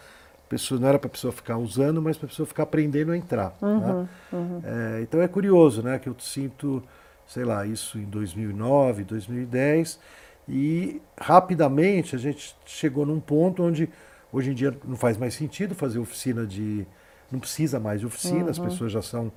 pessoa 0.47 0.79
não 0.79 0.87
era 0.87 0.99
para 0.99 1.07
a 1.07 1.09
pessoa 1.09 1.33
ficar 1.33 1.57
usando, 1.57 1.99
mas 1.99 2.17
para 2.17 2.27
a 2.27 2.29
pessoa 2.29 2.45
ficar 2.45 2.63
aprendendo 2.63 3.11
a 3.11 3.17
entrar. 3.17 3.57
Uhum, 3.59 3.79
né? 3.79 4.07
uhum. 4.31 4.61
É, 4.63 5.01
então 5.01 5.19
é 5.19 5.27
curioso, 5.27 5.81
né, 5.81 5.97
que 5.97 6.07
eu 6.07 6.15
sinto 6.19 6.83
sei 7.27 7.43
lá, 7.43 7.65
isso 7.65 7.97
em 7.97 8.05
2009, 8.05 9.03
2010, 9.03 9.99
e 10.47 11.01
rapidamente 11.19 12.15
a 12.15 12.19
gente 12.19 12.55
chegou 12.65 13.05
num 13.05 13.19
ponto 13.19 13.63
onde 13.63 13.89
hoje 14.31 14.51
em 14.51 14.53
dia 14.53 14.75
não 14.85 14.95
faz 14.95 15.17
mais 15.17 15.33
sentido 15.33 15.73
fazer 15.73 15.99
oficina 15.99 16.45
de. 16.45 16.85
não 17.31 17.39
precisa 17.39 17.79
mais 17.79 17.99
de 17.99 18.05
oficina, 18.05 18.43
uhum. 18.43 18.49
as 18.49 18.59
pessoas 18.59 18.91
já 18.91 19.01
são 19.01 19.31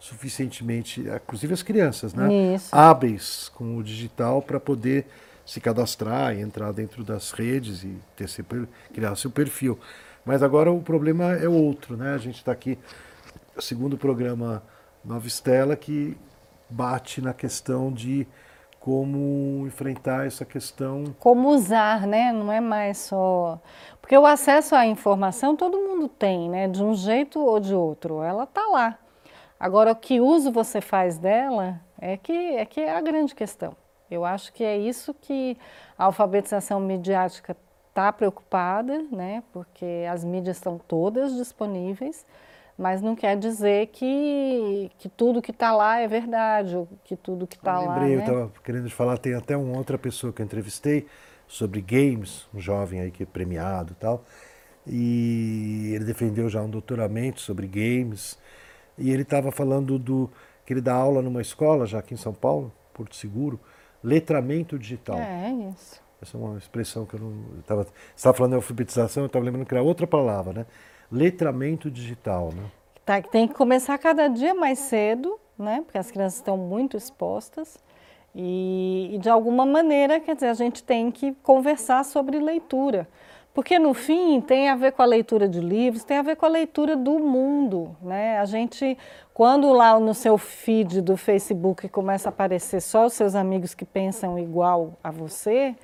suficientemente, 0.00 1.02
inclusive 1.02 1.52
as 1.52 1.62
crianças, 1.62 2.14
né? 2.14 2.54
Isso. 2.54 2.74
Hábeis 2.74 3.50
com 3.54 3.76
o 3.76 3.82
digital 3.82 4.40
para 4.40 4.58
poder 4.58 5.06
se 5.44 5.60
cadastrar 5.60 6.34
e 6.34 6.40
entrar 6.40 6.72
dentro 6.72 7.04
das 7.04 7.32
redes 7.32 7.84
e 7.84 7.94
ter 8.16 8.28
seu, 8.28 8.44
criar 8.94 9.14
seu 9.14 9.30
perfil. 9.30 9.78
Mas 10.24 10.42
agora 10.42 10.72
o 10.72 10.80
problema 10.80 11.34
é 11.34 11.48
outro, 11.48 11.96
né? 11.96 12.14
A 12.14 12.18
gente 12.18 12.36
está 12.36 12.50
aqui, 12.50 12.78
segundo 13.58 13.94
o 13.94 13.98
programa 13.98 14.62
Nova 15.04 15.26
Estela, 15.26 15.76
que 15.76 16.16
bate 16.68 17.20
na 17.20 17.34
questão 17.34 17.92
de 17.92 18.26
como 18.78 19.66
enfrentar 19.66 20.26
essa 20.26 20.44
questão. 20.44 21.14
Como 21.18 21.50
usar, 21.50 22.06
né? 22.06 22.32
Não 22.32 22.50
é 22.50 22.60
mais 22.60 22.96
só. 22.96 23.60
Porque 24.00 24.16
o 24.16 24.24
acesso 24.24 24.74
à 24.74 24.86
informação 24.86 25.54
todo 25.54 25.76
mundo 25.76 26.08
tem, 26.08 26.48
né? 26.48 26.68
De 26.68 26.82
um 26.82 26.94
jeito 26.94 27.38
ou 27.38 27.60
de 27.60 27.74
outro. 27.74 28.22
Ela 28.22 28.44
está 28.44 28.66
lá. 28.68 28.98
Agora, 29.60 29.92
o 29.92 29.96
que 29.96 30.20
uso 30.20 30.50
você 30.50 30.80
faz 30.80 31.18
dela 31.18 31.80
é 32.00 32.16
que, 32.16 32.32
é 32.32 32.64
que 32.64 32.80
é 32.80 32.96
a 32.96 33.00
grande 33.00 33.34
questão. 33.34 33.76
Eu 34.10 34.24
acho 34.24 34.52
que 34.52 34.64
é 34.64 34.76
isso 34.76 35.14
que 35.14 35.56
a 35.96 36.04
alfabetização 36.06 36.80
midiática 36.80 37.54
está 37.90 38.10
preocupada, 38.10 39.04
né? 39.12 39.42
Porque 39.52 40.06
as 40.10 40.24
mídias 40.24 40.56
estão 40.56 40.78
todas 40.78 41.36
disponíveis 41.36 42.24
mas 42.80 43.02
não 43.02 43.14
quer 43.14 43.36
dizer 43.36 43.88
que, 43.88 44.90
que 44.96 45.06
tudo 45.06 45.42
que 45.42 45.50
está 45.50 45.70
lá 45.70 46.00
é 46.00 46.08
verdade, 46.08 46.74
ou 46.74 46.88
que 47.04 47.14
tudo 47.14 47.46
que 47.46 47.56
está 47.56 47.78
lá. 47.78 47.94
Lembrei, 47.94 48.16
né? 48.16 48.22
eu 48.22 48.26
estava 48.26 48.52
querendo 48.64 48.90
falar, 48.90 49.18
tem 49.18 49.34
até 49.34 49.54
uma 49.54 49.76
outra 49.76 49.98
pessoa 49.98 50.32
que 50.32 50.40
eu 50.40 50.46
entrevistei 50.46 51.06
sobre 51.46 51.82
games, 51.82 52.48
um 52.54 52.58
jovem 52.58 53.02
aí 53.02 53.10
que 53.10 53.24
é 53.24 53.26
premiado 53.26 53.92
e 53.92 53.96
tal, 53.96 54.24
e 54.86 55.92
ele 55.94 56.06
defendeu 56.06 56.48
já 56.48 56.62
um 56.62 56.70
doutoramento 56.70 57.42
sobre 57.42 57.66
games, 57.66 58.38
e 59.00 59.10
ele 59.10 59.22
estava 59.22 59.50
falando 59.50 59.98
do 59.98 60.30
que 60.64 60.72
ele 60.72 60.80
dá 60.80 60.94
aula 60.94 61.22
numa 61.22 61.40
escola, 61.40 61.86
já 61.86 61.98
aqui 61.98 62.14
em 62.14 62.16
São 62.16 62.32
Paulo, 62.32 62.72
Porto 62.94 63.16
Seguro, 63.16 63.58
letramento 64.04 64.78
digital. 64.78 65.18
É, 65.18 65.50
isso. 65.74 66.00
Essa 66.22 66.36
é 66.36 66.40
uma 66.40 66.58
expressão 66.58 67.06
que 67.06 67.14
eu 67.14 67.20
não. 67.20 67.58
estava 67.60 67.86
estava 68.14 68.36
falando 68.36 68.50
de 68.52 68.56
alfabetização, 68.56 69.22
eu 69.22 69.26
estava 69.26 69.44
lembrando 69.44 69.66
que 69.66 69.74
era 69.74 69.82
outra 69.82 70.06
palavra, 70.06 70.52
né? 70.52 70.66
letramento 71.10 71.90
digital. 71.90 72.52
Né? 72.54 72.62
Tá, 73.04 73.20
tem 73.20 73.48
que 73.48 73.54
começar 73.54 73.96
cada 73.98 74.28
dia 74.28 74.54
mais 74.54 74.78
cedo, 74.78 75.38
né? 75.58 75.82
porque 75.84 75.98
as 75.98 76.10
crianças 76.10 76.38
estão 76.38 76.56
muito 76.56 76.96
expostas. 76.96 77.78
E, 78.34 79.10
e, 79.12 79.18
de 79.18 79.28
alguma 79.28 79.66
maneira, 79.66 80.20
quer 80.20 80.34
dizer, 80.34 80.48
a 80.48 80.54
gente 80.54 80.84
tem 80.84 81.10
que 81.10 81.32
conversar 81.42 82.04
sobre 82.04 82.38
leitura. 82.38 83.08
Porque 83.52 83.78
no 83.78 83.92
fim 83.92 84.40
tem 84.40 84.68
a 84.68 84.76
ver 84.76 84.92
com 84.92 85.02
a 85.02 85.04
leitura 85.04 85.48
de 85.48 85.60
livros, 85.60 86.04
tem 86.04 86.18
a 86.18 86.22
ver 86.22 86.36
com 86.36 86.46
a 86.46 86.48
leitura 86.48 86.96
do 86.96 87.18
mundo. 87.18 87.96
Né? 88.00 88.38
A 88.38 88.44
gente, 88.44 88.96
quando 89.34 89.72
lá 89.72 89.98
no 89.98 90.14
seu 90.14 90.38
feed 90.38 91.00
do 91.00 91.16
Facebook 91.16 91.88
começa 91.88 92.28
a 92.28 92.30
aparecer 92.30 92.80
só 92.80 93.06
os 93.06 93.12
seus 93.12 93.34
amigos 93.34 93.74
que 93.74 93.84
pensam 93.84 94.38
igual 94.38 94.92
a 95.02 95.10
você, 95.10 95.74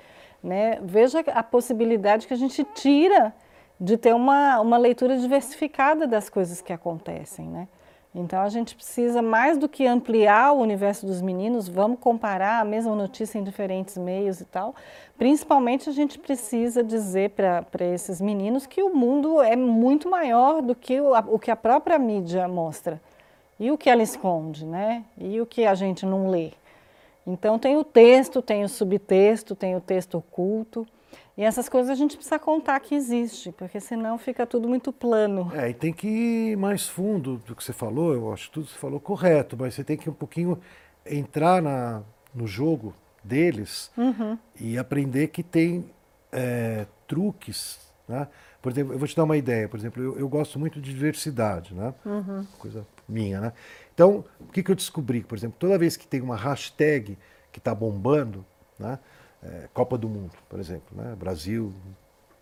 né? 0.41 0.79
veja 0.81 1.19
a 1.19 1.43
possibilidade 1.43 2.25
que 2.25 2.33
a 2.33 2.37
gente 2.37 2.63
tira 2.73 3.33
de 3.79 3.97
ter 3.97 4.15
uma, 4.15 4.59
uma 4.61 4.77
leitura 4.77 5.17
diversificada 5.17 6.07
das 6.07 6.29
coisas 6.29 6.61
que 6.61 6.73
acontecem, 6.73 7.47
né? 7.47 7.67
Então 8.15 8.41
a 8.41 8.49
gente 8.49 8.75
precisa 8.75 9.21
mais 9.21 9.57
do 9.57 9.69
que 9.69 9.85
ampliar 9.85 10.51
o 10.53 10.59
universo 10.59 11.05
dos 11.05 11.21
meninos, 11.21 11.67
vamos 11.67 11.99
comparar 11.99 12.61
a 12.61 12.65
mesma 12.65 12.95
notícia 12.95 13.37
em 13.37 13.43
diferentes 13.43 13.97
meios 13.97 14.41
e 14.41 14.45
tal. 14.45 14.73
Principalmente 15.17 15.89
a 15.89 15.93
gente 15.93 16.17
precisa 16.17 16.83
dizer 16.83 17.31
para 17.31 17.85
esses 17.85 18.19
meninos 18.19 18.65
que 18.65 18.81
o 18.81 18.95
mundo 18.95 19.41
é 19.41 19.55
muito 19.55 20.09
maior 20.09 20.61
do 20.61 20.73
que 20.73 20.99
o, 20.99 21.13
o 21.27 21.37
que 21.37 21.51
a 21.51 21.55
própria 21.55 21.99
mídia 21.99 22.47
mostra 22.47 22.99
e 23.59 23.71
o 23.71 23.77
que 23.77 23.89
ela 23.89 24.03
esconde, 24.03 24.65
né? 24.65 25.03
E 25.17 25.39
o 25.41 25.45
que 25.45 25.65
a 25.65 25.75
gente 25.75 26.05
não 26.05 26.29
lê. 26.29 26.51
Então 27.25 27.59
tem 27.59 27.75
o 27.75 27.83
texto, 27.83 28.41
tem 28.41 28.63
o 28.63 28.69
subtexto, 28.69 29.55
tem 29.55 29.75
o 29.75 29.81
texto 29.81 30.17
oculto. 30.17 30.87
E 31.37 31.43
essas 31.43 31.69
coisas 31.69 31.91
a 31.91 31.95
gente 31.95 32.15
precisa 32.15 32.39
contar 32.39 32.79
que 32.79 32.95
existe, 32.95 33.51
porque 33.51 33.79
senão 33.79 34.17
fica 34.17 34.45
tudo 34.47 34.67
muito 34.67 34.91
plano. 34.91 35.51
É, 35.53 35.69
e 35.69 35.73
tem 35.73 35.93
que 35.93 36.07
ir 36.07 36.57
mais 36.57 36.87
fundo 36.89 37.37
do 37.45 37.55
que 37.55 37.63
você 37.63 37.71
falou, 37.71 38.13
eu 38.13 38.33
acho 38.33 38.47
que 38.47 38.53
tudo 38.53 38.65
que 38.65 38.73
você 38.73 38.79
falou 38.79 38.99
correto, 38.99 39.55
mas 39.55 39.75
você 39.75 39.83
tem 39.83 39.95
que 39.95 40.09
um 40.09 40.13
pouquinho 40.13 40.59
entrar 41.05 41.61
na, 41.61 42.01
no 42.33 42.47
jogo 42.47 42.93
deles 43.23 43.91
uhum. 43.95 44.37
e 44.59 44.79
aprender 44.79 45.27
que 45.27 45.43
tem 45.43 45.91
é, 46.31 46.87
truques, 47.07 47.79
né? 48.07 48.27
Por 48.61 48.71
exemplo, 48.71 48.93
eu 48.93 48.99
vou 48.99 49.07
te 49.07 49.15
dar 49.15 49.23
uma 49.23 49.37
ideia. 49.37 49.69
Por 49.69 49.79
exemplo, 49.79 50.01
eu, 50.01 50.19
eu 50.19 50.27
gosto 50.27 50.57
muito 50.57 50.81
de 50.81 50.91
diversidade, 50.91 51.73
né? 51.73 51.93
Uhum. 52.03 52.45
Coisa 52.57 52.85
minha, 53.07 53.39
né? 53.39 53.53
Então, 53.93 54.25
o 54.39 54.47
que, 54.47 54.63
que 54.63 54.71
eu 54.71 54.75
descobri? 54.75 55.21
Por 55.21 55.37
exemplo, 55.37 55.55
toda 55.59 55.77
vez 55.77 55.95
que 55.95 56.07
tem 56.07 56.19
uma 56.19 56.35
hashtag 56.35 57.17
que 57.51 57.59
está 57.59 57.73
bombando, 57.73 58.45
né? 58.79 58.99
É, 59.43 59.67
Copa 59.73 59.97
do 59.97 60.09
Mundo, 60.09 60.31
por 60.49 60.59
exemplo, 60.59 60.95
né? 60.95 61.15
Brasil, 61.15 61.73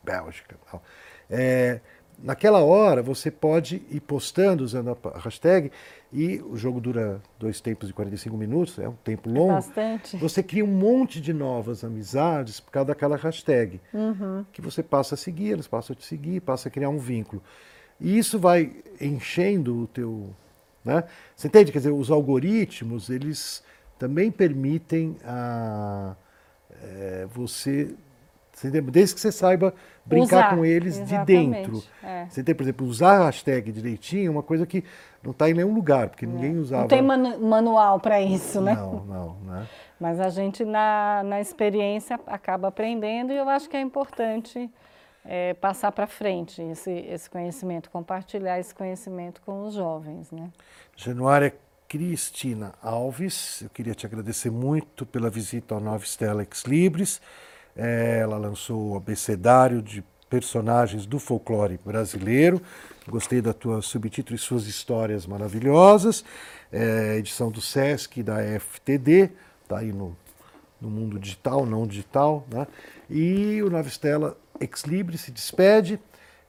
Bélgica, 0.04 0.56
tal. 0.70 0.82
É, 1.30 1.82
naquela 2.20 2.64
hora 2.64 3.02
você 3.02 3.30
pode 3.30 3.82
ir 3.90 4.00
postando 4.00 4.64
usando 4.64 4.98
a 5.14 5.20
hashtag 5.20 5.72
e 6.14 6.42
o 6.42 6.56
jogo 6.56 6.80
dura 6.80 7.22
dois 7.38 7.60
tempos 7.60 7.88
de 7.88 7.94
45 7.94 8.38
minutos, 8.38 8.80
é 8.80 8.88
um 8.88 8.96
tempo 8.96 9.30
longo. 9.30 9.54
Bastante. 9.54 10.16
Você 10.18 10.42
cria 10.42 10.64
um 10.64 10.68
monte 10.68 11.20
de 11.20 11.34
novas 11.34 11.84
amizades 11.84 12.60
por 12.60 12.72
causa 12.72 12.88
daquela 12.88 13.18
hashtag. 13.18 13.82
Uhum. 13.94 14.46
Que 14.54 14.62
você 14.62 14.82
passa 14.82 15.16
a 15.16 15.18
seguir, 15.18 15.50
eles 15.50 15.68
passam 15.68 15.94
a 15.94 15.98
te 15.98 16.06
seguir, 16.06 16.40
passa 16.42 16.70
a 16.70 16.72
criar 16.72 16.90
um 16.90 16.98
vínculo. 16.98 17.42
E 18.00 18.18
isso 18.18 18.40
vai 18.40 18.72
enchendo 19.00 19.84
o 19.84 19.88
teu. 19.88 20.30
Né? 20.84 21.04
Você 21.36 21.48
entende? 21.48 21.72
Quer 21.72 21.80
dizer, 21.80 21.92
os 21.92 22.12
algoritmos, 22.12 23.10
eles 23.10 23.64
também 23.98 24.30
permitem 24.30 25.18
a, 25.26 26.16
é, 26.84 27.26
você 27.30 27.96
Desde 28.90 29.16
que 29.16 29.20
você 29.20 29.34
saiba 29.34 29.74
brincar 30.06 30.48
usar, 30.48 30.56
com 30.56 30.66
eles 30.66 31.06
de 31.06 31.18
dentro. 31.26 31.84
É. 32.02 32.26
Você 32.30 32.42
tem, 32.42 32.56
por 32.56 32.64
exemplo, 32.64 32.88
usar 32.88 33.22
a 33.22 33.26
hashtag 33.26 33.70
direitinho 33.70 34.28
é 34.28 34.32
uma 34.32 34.44
coisa 34.44 34.66
que 34.66 34.84
não 35.22 35.32
está 35.32 35.50
em 35.50 35.54
nenhum 35.54 35.74
lugar, 35.74 36.08
porque 36.08 36.24
é. 36.24 36.28
ninguém 36.28 36.58
usava. 36.58 36.84
Não 36.84 36.88
tem 36.88 37.02
manu 37.02 37.38
manual 37.40 38.00
para 38.00 38.22
isso, 38.22 38.62
né? 38.62 38.74
Não, 38.74 39.06
não. 39.06 39.36
Né? 39.42 39.68
Mas 40.00 40.22
a 40.22 40.30
gente, 40.30 40.64
na, 40.64 41.22
na 41.26 41.42
experiência, 41.42 42.18
acaba 42.28 42.70
aprendendo 42.70 43.34
e 43.34 43.38
eu 43.38 43.50
acho 43.50 43.70
que 43.70 43.76
é 43.76 43.82
importante 43.82 44.70
é, 45.26 45.54
passar 45.56 45.92
para 45.92 46.08
frente 46.08 46.62
esse, 46.62 46.92
esse 46.92 47.30
conhecimento, 47.30 47.90
compartilhar 47.90 48.58
esse 48.60 48.74
conhecimento 48.74 49.42
com 49.42 49.64
os 49.64 49.74
jovens. 49.74 50.32
Né? 50.32 50.50
Januária 50.96 51.54
Cristina 51.96 52.74
Alves, 52.84 53.62
eu 53.62 53.70
queria 53.70 53.96
te 53.96 54.06
agradecer 54.06 54.50
muito 54.50 55.06
pela 55.06 55.30
visita 55.30 55.76
ao 55.76 55.80
Nova 55.80 56.04
Stella 56.04 56.42
Ex 56.42 56.64
Libris. 56.64 57.22
É, 57.74 58.20
ela 58.20 58.38
lançou 58.38 58.90
o 58.92 58.98
abecedário 58.98 59.82
de 59.82 60.04
personagens 60.30 61.06
do 61.06 61.20
folclore 61.20 61.80
brasileiro. 61.86 62.62
Gostei 63.08 63.40
da 63.40 63.54
tua 63.54 63.82
subtítulo 63.82 64.36
e 64.36 64.38
suas 64.38 64.68
histórias 64.68 65.26
maravilhosas. 65.26 66.26
É, 66.70 67.16
edição 67.16 67.50
do 67.50 67.62
Sesc 67.62 68.22
da 68.22 68.40
FTD, 68.60 69.32
está 69.64 69.78
aí 69.78 69.94
no, 69.94 70.18
no 70.82 70.90
mundo 70.90 71.18
digital, 71.18 71.66
não 71.66 71.88
digital. 71.88 72.46
Né? 72.54 72.68
E 73.10 73.64
o 73.64 73.70
Nova 73.70 73.88
Estela 73.88 74.38
Ex 74.60 74.84
Libre 74.84 75.18
se 75.18 75.32
despede, 75.32 75.98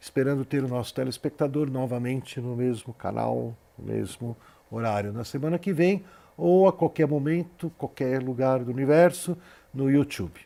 esperando 0.00 0.44
ter 0.44 0.64
o 0.64 0.68
nosso 0.68 0.92
telespectador 0.92 1.70
novamente 1.70 2.40
no 2.40 2.56
mesmo 2.56 2.92
canal, 2.92 3.56
no 3.78 3.94
mesmo 3.94 4.36
horário 4.70 5.12
na 5.12 5.24
semana 5.24 5.58
que 5.58 5.72
vem, 5.72 6.04
ou 6.36 6.68
a 6.68 6.72
qualquer 6.72 7.06
momento, 7.06 7.70
qualquer 7.78 8.22
lugar 8.22 8.62
do 8.64 8.70
universo, 8.70 9.36
no 9.72 9.90
YouTube. 9.90 10.40